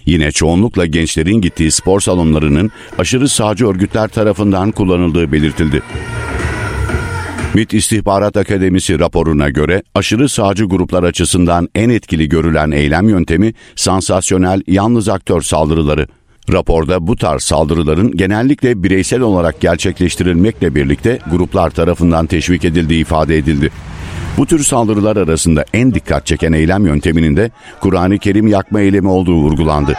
[0.06, 5.82] Yine çoğunlukla gençlerin gittiği spor salonlarının aşırı sağcı örgütler tarafından kullanıldığı belirtildi.
[7.54, 14.62] MİT İstihbarat Akademisi raporuna göre aşırı sağcı gruplar açısından en etkili görülen eylem yöntemi sansasyonel
[14.68, 16.08] yalnız aktör saldırıları.
[16.52, 23.70] Raporda bu tarz saldırıların genellikle bireysel olarak gerçekleştirilmekle birlikte gruplar tarafından teşvik edildiği ifade edildi.
[24.38, 29.36] Bu tür saldırılar arasında en dikkat çeken eylem yönteminin de Kur'an-ı Kerim yakma eylemi olduğu
[29.36, 29.94] vurgulandı.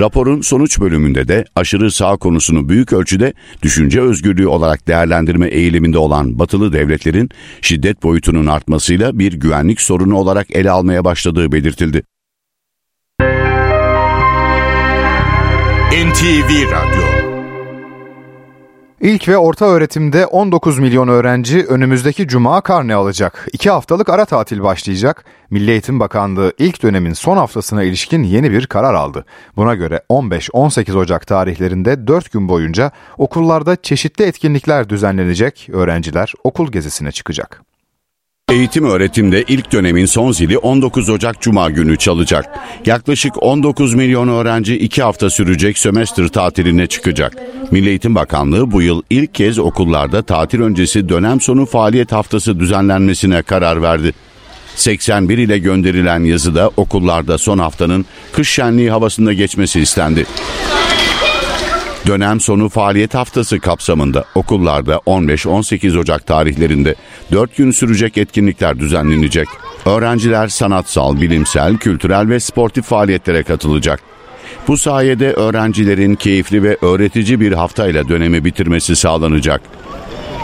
[0.00, 3.32] Raporun sonuç bölümünde de aşırı sağ konusunu büyük ölçüde
[3.62, 7.30] düşünce özgürlüğü olarak değerlendirme eğiliminde olan batılı devletlerin
[7.62, 12.02] şiddet boyutunun artmasıyla bir güvenlik sorunu olarak ele almaya başladığı belirtildi.
[15.92, 17.25] NTV Radyo
[19.06, 23.48] İlk ve orta öğretimde 19 milyon öğrenci önümüzdeki cuma karne alacak.
[23.52, 25.24] İki haftalık ara tatil başlayacak.
[25.50, 29.24] Milli Eğitim Bakanlığı ilk dönemin son haftasına ilişkin yeni bir karar aldı.
[29.56, 35.68] Buna göre 15-18 Ocak tarihlerinde 4 gün boyunca okullarda çeşitli etkinlikler düzenlenecek.
[35.72, 37.65] Öğrenciler okul gezisine çıkacak.
[38.52, 42.58] Eğitim öğretimde ilk dönemin son zili 19 Ocak Cuma günü çalacak.
[42.86, 47.32] Yaklaşık 19 milyon öğrenci 2 hafta sürecek sömestr tatiline çıkacak.
[47.70, 53.42] Milli Eğitim Bakanlığı bu yıl ilk kez okullarda tatil öncesi dönem sonu faaliyet haftası düzenlenmesine
[53.42, 54.12] karar verdi.
[54.76, 60.26] 81 ile gönderilen yazıda okullarda son haftanın kış şenliği havasında geçmesi istendi.
[62.06, 66.94] Dönem sonu faaliyet haftası kapsamında okullarda 15-18 Ocak tarihlerinde
[67.32, 69.48] 4 gün sürecek etkinlikler düzenlenecek.
[69.86, 74.00] Öğrenciler sanatsal, bilimsel, kültürel ve sportif faaliyetlere katılacak.
[74.68, 79.60] Bu sayede öğrencilerin keyifli ve öğretici bir haftayla dönemi bitirmesi sağlanacak.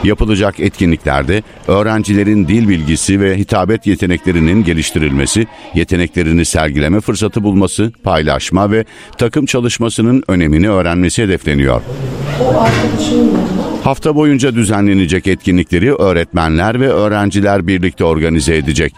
[0.05, 8.85] Yapılacak etkinliklerde öğrencilerin dil bilgisi ve hitabet yeteneklerinin geliştirilmesi, yeteneklerini sergileme fırsatı bulması, paylaşma ve
[9.19, 11.83] takım çalışmasının önemini öğrenmesi hedefleniyor.
[13.85, 18.93] Hafta boyunca düzenlenecek etkinlikleri öğretmenler ve öğrenciler birlikte organize edecek.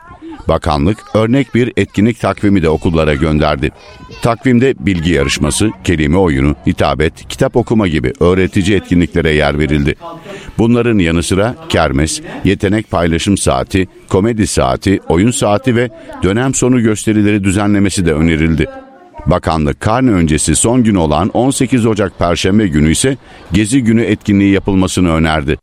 [0.48, 3.70] Bakanlık örnek bir etkinlik takvimi de okullara gönderdi.
[4.22, 9.94] Takvimde bilgi yarışması, kelime oyunu, hitabet, kitap okuma gibi öğretici etkinliklere yer verildi.
[10.58, 15.90] Bunların yanı sıra kermes, yetenek paylaşım saati, komedi saati, oyun saati ve
[16.22, 18.66] dönem sonu gösterileri düzenlemesi de önerildi.
[19.26, 23.16] Bakanlık karne öncesi son gün olan 18 Ocak Perşembe günü ise
[23.52, 25.58] Gezi Günü etkinliği yapılmasını önerdi.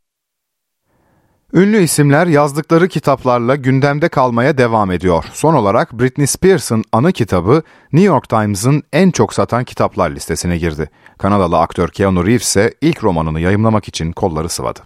[1.53, 5.25] Ünlü isimler yazdıkları kitaplarla gündemde kalmaya devam ediyor.
[5.33, 10.89] Son olarak Britney Spears'ın anı kitabı New York Times'ın en çok satan kitaplar listesine girdi.
[11.17, 14.79] Kanadalı aktör Keanu Reeves ise ilk romanını yayımlamak için kolları sıvadı.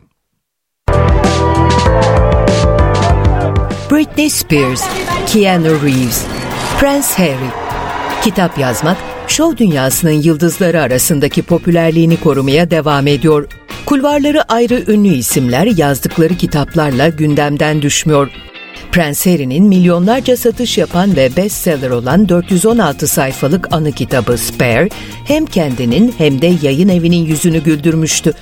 [3.91, 4.89] Britney Spears,
[5.28, 6.26] Keanu Reeves,
[6.80, 7.49] Prince Harry.
[8.24, 8.97] Kitap yazmak,
[9.28, 13.47] şov dünyasının yıldızları arasındaki popülerliğini korumaya devam ediyor.
[13.86, 18.30] Kulvarları ayrı ünlü isimler yazdıkları kitaplarla gündemden düşmüyor.
[18.91, 24.89] Prince Harry'nin milyonlarca satış yapan ve bestseller olan 416 sayfalık anı kitabı Spare,
[25.28, 28.34] hem kendinin hem de yayın evinin yüzünü güldürmüştü.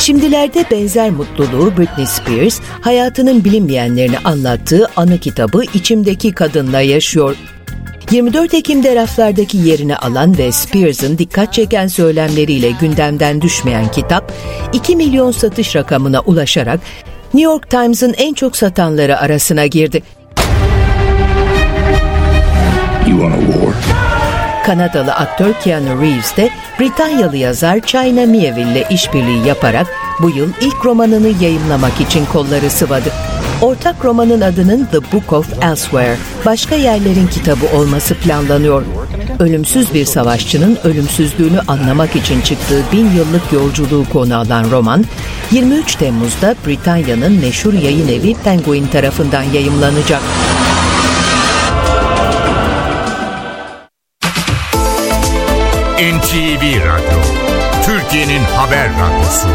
[0.00, 7.36] Şimdilerde benzer mutluluğu Britney Spears, hayatının bilinmeyenlerini anlattığı anı kitabı İçimdeki Kadınla yaşıyor.
[8.10, 14.32] 24 Ekim'de raflardaki yerini alan ve Spears'ın dikkat çeken söylemleriyle gündemden düşmeyen kitap,
[14.72, 16.80] 2 milyon satış rakamına ulaşarak
[17.34, 20.02] New York Times'ın en çok satanları arasına girdi.
[23.06, 23.59] You?
[24.70, 26.50] Kanadalı aktör Keanu Reeves de
[26.80, 29.86] Britanyalı yazar China Mieville ile işbirliği yaparak
[30.22, 33.12] bu yıl ilk romanını yayımlamak için kolları sıvadı.
[33.62, 36.16] Ortak romanın adının The Book of Elsewhere,
[36.46, 38.82] başka yerlerin kitabı olması planlanıyor.
[39.38, 45.04] Ölümsüz bir savaşçının ölümsüzlüğünü anlamak için çıktığı bin yıllık yolculuğu konu alan roman,
[45.50, 50.20] 23 Temmuz'da Britanya'nın meşhur yayın evi Penguin tarafından yayımlanacak.
[56.30, 57.18] NTV Radyo,
[57.84, 59.48] Türkiye'nin haber radyosu.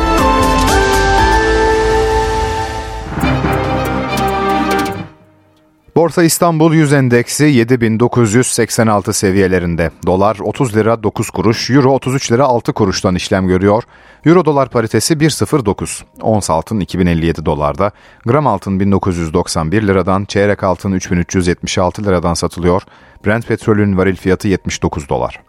[5.95, 9.91] Borsa İstanbul 100 endeksi 7986 seviyelerinde.
[10.05, 13.84] Dolar 30 lira 9 kuruş, Euro 33 lira 6 kuruştan işlem görüyor.
[14.26, 16.03] Euro dolar paritesi 1.09.
[16.21, 17.91] Ons altın 2057 dolarda,
[18.26, 22.82] gram altın 1991 liradan, çeyrek altın 3376 liradan satılıyor.
[23.26, 25.39] Brent petrolün varil fiyatı 79 dolar.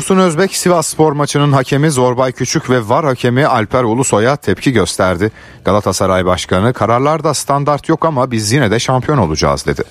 [0.00, 5.32] Dursun Özbek Sivas Spor maçının hakemi Zorbay Küçük ve VAR hakemi Alper Ulusoy'a tepki gösterdi.
[5.64, 9.82] Galatasaray Başkanı kararlarda standart yok ama biz yine de şampiyon olacağız dedi.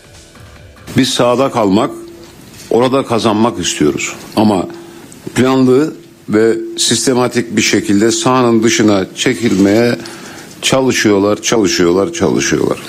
[0.97, 1.91] Biz sahada kalmak,
[2.69, 4.15] orada kazanmak istiyoruz.
[4.35, 4.67] Ama
[5.35, 5.93] planlı
[6.29, 9.97] ve sistematik bir şekilde sahanın dışına çekilmeye
[10.61, 12.79] çalışıyorlar, çalışıyorlar, çalışıyorlar.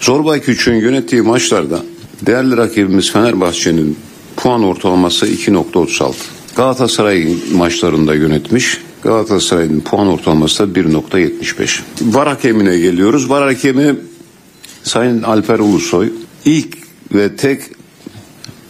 [0.00, 1.82] Zorbay Küçük'ün yönettiği maçlarda
[2.22, 3.98] değerli rakibimiz Fenerbahçe'nin
[4.36, 6.37] puan ortalaması 2.36.
[6.58, 8.78] Galatasaray maçlarında yönetmiş.
[9.02, 11.80] Galatasaray'ın puan ortalaması da 1.75.
[12.00, 13.30] Var hakemine geliyoruz.
[13.30, 13.96] Var hakemi
[14.82, 16.12] Sayın Alper Ulusoy
[16.44, 16.78] ilk
[17.14, 17.62] ve tek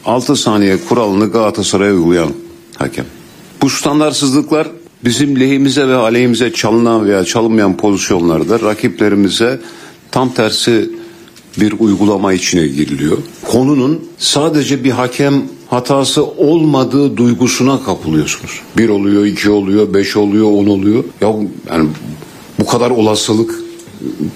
[0.04, 2.30] 6 saniye kuralını Galatasaray'a uygulayan
[2.76, 3.04] hakem.
[3.62, 4.68] Bu standartsızlıklar
[5.04, 9.60] bizim lehimize ve aleyhimize çalınan veya çalınmayan pozisyonlarda rakiplerimize
[10.10, 10.90] tam tersi
[11.60, 13.18] bir uygulama içine giriliyor.
[13.44, 18.60] Konunun sadece bir hakem hatası olmadığı duygusuna kapılıyorsunuz.
[18.76, 21.04] Bir oluyor, iki oluyor, beş oluyor, on oluyor.
[21.20, 21.34] Ya
[21.70, 21.88] yani
[22.60, 23.54] bu kadar olasılık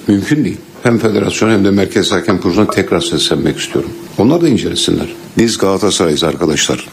[0.08, 0.56] mümkün değil.
[0.82, 3.90] Hem federasyon hem de merkez hakem kuruluna tekrar seslenmek istiyorum.
[4.18, 5.06] Onlar da incelesinler.
[5.38, 6.88] Biz Galatasaray'ız arkadaşlar.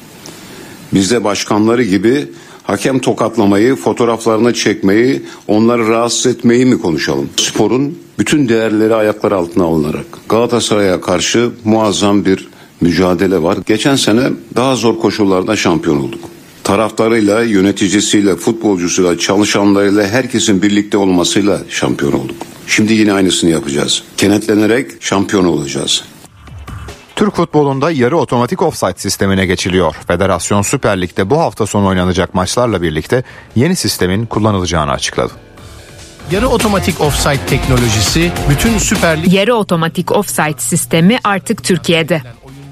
[0.94, 2.28] Biz de başkanları gibi
[2.64, 7.30] hakem tokatlamayı, fotoğraflarını çekmeyi, onları rahatsız etmeyi mi konuşalım?
[7.38, 12.48] Sporun bütün değerleri ayaklar altına alınarak Galatasaray'a karşı muazzam bir
[12.82, 13.58] mücadele var.
[13.66, 14.22] Geçen sene
[14.56, 16.20] daha zor koşullarda şampiyon olduk.
[16.64, 22.36] Taraftarıyla, yöneticisiyle, futbolcusuyla, çalışanlarıyla herkesin birlikte olmasıyla şampiyon olduk.
[22.68, 24.04] Şimdi yine aynısını yapacağız.
[24.18, 26.04] Kenetlenerek şampiyon olacağız.
[27.16, 29.96] Türk futbolunda yarı otomatik offside sistemine geçiliyor.
[30.08, 33.24] Federasyon Süper Lig'de bu hafta sonu oynanacak maçlarla birlikte
[33.56, 35.34] yeni sistemin kullanılacağını açıkladı.
[36.32, 42.22] Yarı otomatik offside teknolojisi bütün Süper Lig Yarı otomatik offside sistemi artık Türkiye'de.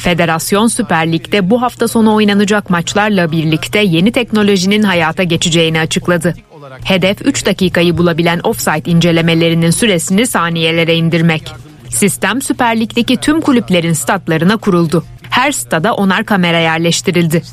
[0.07, 6.35] Federasyon Süper Lig'de bu hafta sonu oynanacak maçlarla birlikte yeni teknolojinin hayata geçeceğini açıkladı.
[6.83, 11.53] Hedef 3 dakikayı bulabilen offside incelemelerinin süresini saniyelere indirmek.
[11.89, 15.03] Sistem Süper Lig'deki tüm kulüplerin statlarına kuruldu.
[15.29, 17.43] Her stada onar kamera yerleştirildi.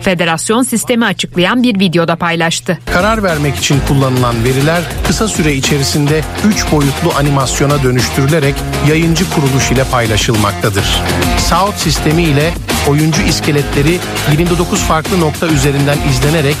[0.00, 2.78] Federasyon sistemi açıklayan bir videoda paylaştı.
[2.92, 8.54] karar vermek için kullanılan veriler kısa süre içerisinde 3 boyutlu animasyona dönüştürülerek
[8.88, 11.02] yayıncı kuruluş ile paylaşılmaktadır.
[11.48, 12.52] South sistemi ile
[12.88, 13.98] oyuncu iskeletleri
[14.32, 16.56] 29 farklı nokta üzerinden izlenerek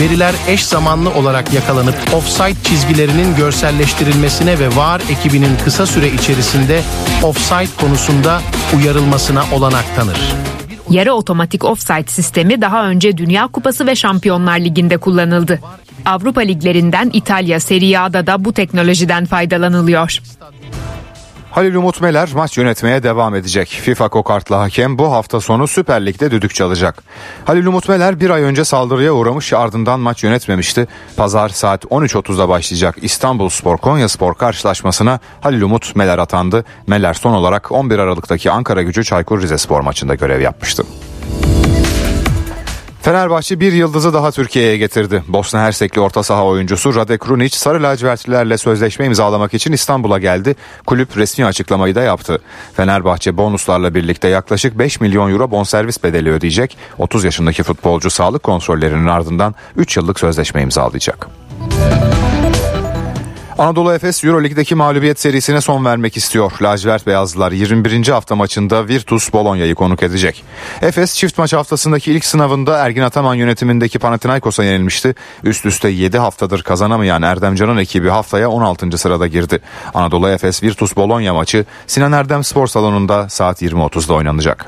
[0.00, 6.82] veriler eş zamanlı olarak yakalanıp offside çizgilerinin görselleştirilmesine ve VAR ekibinin kısa süre içerisinde
[7.22, 8.40] offside konusunda
[8.76, 10.18] uyarılmasına olanak tanır.
[10.92, 15.60] Yarı otomatik offside sistemi daha önce Dünya Kupası ve Şampiyonlar Ligi'nde kullanıldı.
[16.04, 20.18] Avrupa liglerinden İtalya Serie A'da da bu teknolojiden faydalanılıyor.
[21.52, 23.68] Halil Umut Meler maç yönetmeye devam edecek.
[23.68, 27.02] FIFA kokartlı hakem bu hafta sonu Süper Lig'de düdük çalacak.
[27.44, 30.88] Halil Umut Meler bir ay önce saldırıya uğramış ardından maç yönetmemişti.
[31.16, 36.64] Pazar saat 13.30'da başlayacak İstanbul Spor Konya Spor karşılaşmasına Halil Umut Meler atandı.
[36.86, 40.82] Meler son olarak 11 Aralık'taki Ankara gücü Çaykur Rizespor maçında görev yapmıştı.
[43.02, 45.22] Fenerbahçe bir yıldızı daha Türkiye'ye getirdi.
[45.28, 50.56] Bosna Hersekli orta saha oyuncusu Rade Krunic sarı lacivertlilerle sözleşme imzalamak için İstanbul'a geldi.
[50.86, 52.42] Kulüp resmi açıklamayı da yaptı.
[52.74, 56.76] Fenerbahçe bonuslarla birlikte yaklaşık 5 milyon euro bonservis bedeli ödeyecek.
[56.98, 61.28] 30 yaşındaki futbolcu sağlık kontrollerinin ardından 3 yıllık sözleşme imzalayacak.
[63.58, 66.52] Anadolu Efes Euroleague'deki mağlubiyet serisine son vermek istiyor.
[66.62, 68.08] Lacivert Beyazlılar 21.
[68.08, 70.44] hafta maçında Virtus Bolonya'yı konuk edecek.
[70.82, 75.14] Efes çift maç haftasındaki ilk sınavında Ergin Ataman yönetimindeki Panathinaikos'a yenilmişti.
[75.44, 78.98] Üst üste 7 haftadır kazanamayan Erdemcan'ın ekibi haftaya 16.
[78.98, 79.60] sırada girdi.
[79.94, 84.66] Anadolu Efes Virtus Bologna maçı Sinan Erdem Spor Salonu'nda saat 20.30'da oynanacak.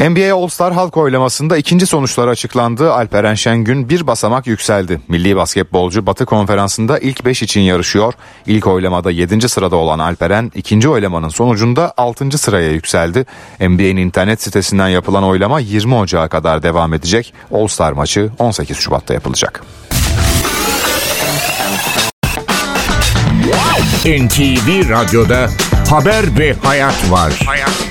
[0.00, 2.92] NBA All-Star halk oylamasında ikinci sonuçları açıklandı.
[2.92, 5.00] Alperen Şengün bir basamak yükseldi.
[5.08, 8.12] Milli basketbolcu Batı Konferansı'nda ilk 5 için yarışıyor.
[8.46, 9.48] İlk oylamada 7.
[9.48, 12.38] sırada olan Alperen ikinci oylamanın sonucunda 6.
[12.38, 13.26] sıraya yükseldi.
[13.60, 17.34] NBA'nin internet sitesinden yapılan oylama 20 Ocağı kadar devam edecek.
[17.52, 19.64] All-Star maçı 18 Şubat'ta yapılacak.
[24.04, 25.48] NTV Radyo'da
[25.90, 27.32] haber ve hayat var.
[27.46, 27.89] Hayat